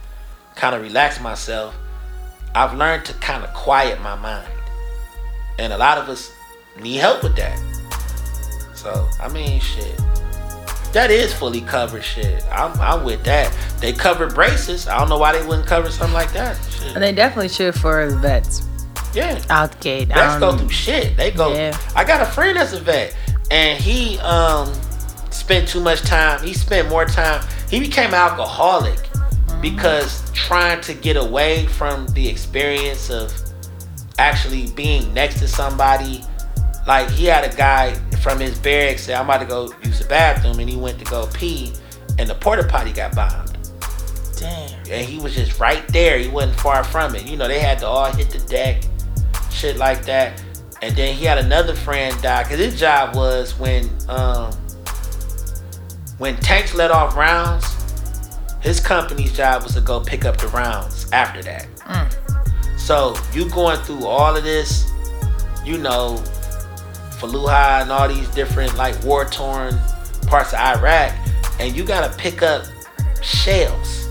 [0.56, 1.76] kind of relax myself,
[2.56, 4.48] I've learned to kind of quiet my mind.
[5.60, 6.32] And a lot of us
[6.80, 7.58] need help with that.
[8.76, 9.98] So, I mean, shit.
[10.94, 12.44] That is fully covered shit.
[12.52, 13.56] I'm, I'm with that.
[13.80, 14.88] They cover braces.
[14.88, 16.58] I don't know why they wouldn't cover something like that.
[16.70, 16.95] Shit.
[16.95, 18.68] And they definitely should for the vets
[19.14, 19.41] Yeah.
[19.49, 20.08] out the gate.
[20.10, 21.16] Vets don't go through shit.
[21.16, 21.53] They go.
[21.53, 21.78] Yeah.
[21.95, 23.16] I got a friend that's a vet,
[23.49, 24.74] and he um
[25.32, 26.44] spent too much time.
[26.44, 27.45] He spent more time.
[27.70, 28.99] He became an alcoholic
[29.62, 33.34] because trying to get away from the experience of
[34.18, 36.24] actually being next to somebody.
[36.88, 40.06] Like he had a guy from his barracks say, "I'm about to go use the
[40.06, 41.74] bathroom," and he went to go pee,
[42.18, 43.58] and the porta potty got bombed
[44.38, 44.80] Damn.
[44.90, 46.18] and he was just right there.
[46.18, 47.26] He wasn't far from it.
[47.26, 48.84] You know, they had to all hit the deck,
[49.52, 50.41] shit like that.
[50.82, 54.52] And then he had another friend die because his job was when um
[56.22, 57.65] when tanks let off rounds.
[58.60, 61.65] His company's job was to go pick up the rounds after that.
[61.80, 62.80] Mm.
[62.80, 64.88] So you going through all of this,
[65.65, 66.23] you know,
[67.18, 69.80] Fallujah and all these different like war torn
[70.27, 71.11] parts of Iraq,
[71.60, 72.65] and you gotta pick up
[73.23, 74.07] shells.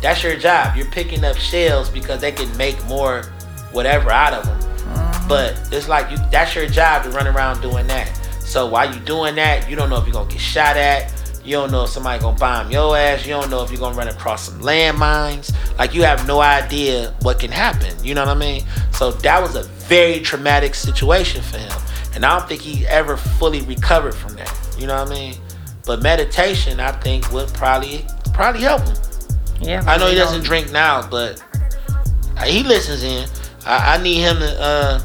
[0.00, 0.76] That's your job.
[0.76, 3.22] You're picking up shells because they can make more
[3.70, 4.58] whatever out of them.
[4.58, 5.28] Mm-hmm.
[5.28, 8.08] But it's like you that's your job to run around doing that.
[8.40, 11.21] So while you doing that, you don't know if you're gonna get shot at.
[11.44, 13.26] You don't know if somebody gonna bomb your ass.
[13.26, 15.52] You don't know if you're gonna run across some landmines.
[15.78, 17.92] Like you have no idea what can happen.
[18.04, 18.64] You know what I mean?
[18.92, 21.72] So that was a very traumatic situation for him.
[22.14, 24.54] And I don't think he ever fully recovered from that.
[24.78, 25.34] You know what I mean?
[25.84, 28.96] But meditation, I think, would probably probably help him.
[29.60, 29.82] Yeah.
[29.86, 31.42] I know he doesn't drink now, but
[32.44, 33.28] he listens in.
[33.66, 35.02] I, I need him to uh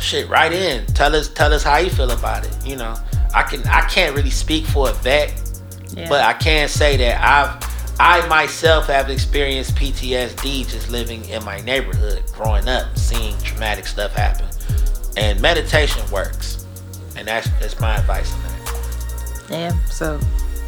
[0.00, 0.86] shit right in.
[0.86, 2.54] Tell us tell us how you feel about it.
[2.66, 2.94] You know,
[3.34, 5.32] I can I can't really speak for a vet,
[5.94, 6.08] Yeah.
[6.08, 11.60] but I can say that I've I myself have experienced PTSD just living in my
[11.60, 14.46] neighborhood, growing up, seeing traumatic stuff happen,
[15.16, 16.64] and meditation works,
[17.16, 18.50] and that's that's my advice on that.
[19.50, 20.18] Yeah, so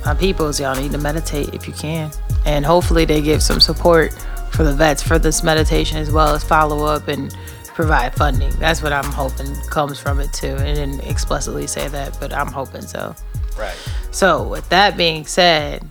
[0.05, 2.11] my peoples, y'all need to meditate if you can.
[2.45, 4.13] And hopefully they give some support
[4.53, 7.37] for the vets for this meditation as well as follow up and
[7.77, 8.51] provide funding.
[8.59, 10.57] That's what I'm hoping comes from it too.
[10.57, 13.15] And didn't explicitly say that, but I'm hoping so.
[13.57, 13.77] Right.
[14.11, 15.85] So with that being said,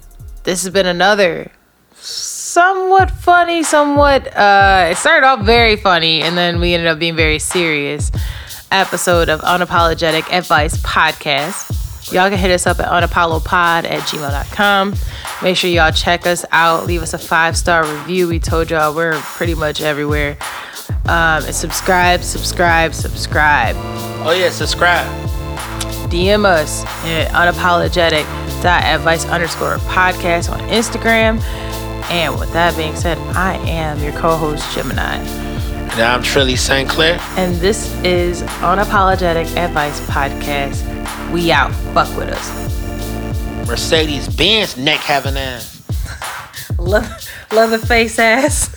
[0.43, 1.51] this has been another
[1.93, 7.15] somewhat funny, somewhat uh it started off very funny and then we ended up being
[7.15, 8.11] very serious
[8.71, 12.11] episode of Unapologetic Advice Podcast.
[12.11, 14.95] Y'all can hit us up at unapollopod at gmail.com.
[15.43, 16.85] Make sure y'all check us out.
[16.85, 18.27] Leave us a five star review.
[18.27, 20.37] We told y'all we're pretty much everywhere.
[21.07, 23.76] Um, and subscribe, subscribe, subscribe.
[24.26, 25.06] Oh yeah, subscribe.
[26.10, 31.41] DM us at unapologetic.advice underscore podcast on Instagram.
[32.10, 35.18] And with that being said, I am your co host, Gemini.
[35.18, 36.90] And I'm Trilly St.
[36.90, 37.19] Clair.
[37.38, 40.84] And this is Unapologetic Advice Podcast.
[41.32, 41.72] We out.
[41.94, 43.68] Fuck with us.
[43.68, 45.82] Mercedes Benz neck having ass.
[47.52, 48.69] Leather, face ass.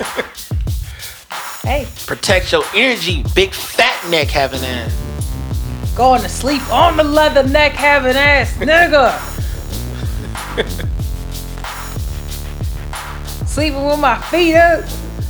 [1.69, 4.93] hey, Protect your energy, big fat neck having ass.
[5.97, 9.12] going to sleep on the leather neck having ass, nigga.
[13.47, 14.85] Sleeping with my feet up.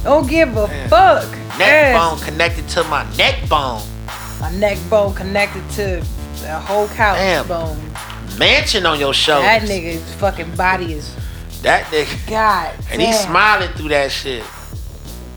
[0.04, 1.28] Don't give a fuck.
[1.58, 2.18] Neck Ass.
[2.18, 3.82] bone connected to my neck bone.
[4.40, 6.04] My neck bone connected to
[6.40, 7.48] the whole couch Damn.
[7.48, 7.78] bone.
[8.38, 9.44] Mansion on your shoulders.
[9.46, 11.14] That nigga's fucking body is
[11.62, 12.30] That nigga.
[12.30, 12.74] God.
[12.92, 14.44] And he's smiling through that shit.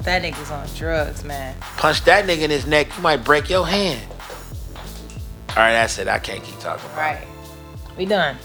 [0.03, 1.56] That nigga's on drugs, man.
[1.78, 4.02] Punch that nigga in his neck, you might break your hand.
[5.49, 6.07] All right, that's it.
[6.07, 6.90] I can't keep talking.
[6.91, 7.28] All right,
[7.98, 8.38] we done.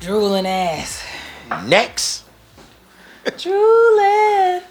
[0.00, 1.04] Drooling ass.
[1.66, 2.24] Next.
[3.38, 4.62] Drooling.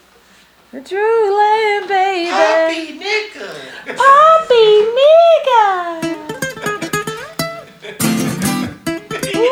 [0.71, 2.29] Drooling, baby.
[2.29, 3.95] Happy nigga.
[3.95, 6.07] Poppy nigga.
[9.33, 9.51] You?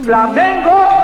[0.04, 0.99] Flamengo.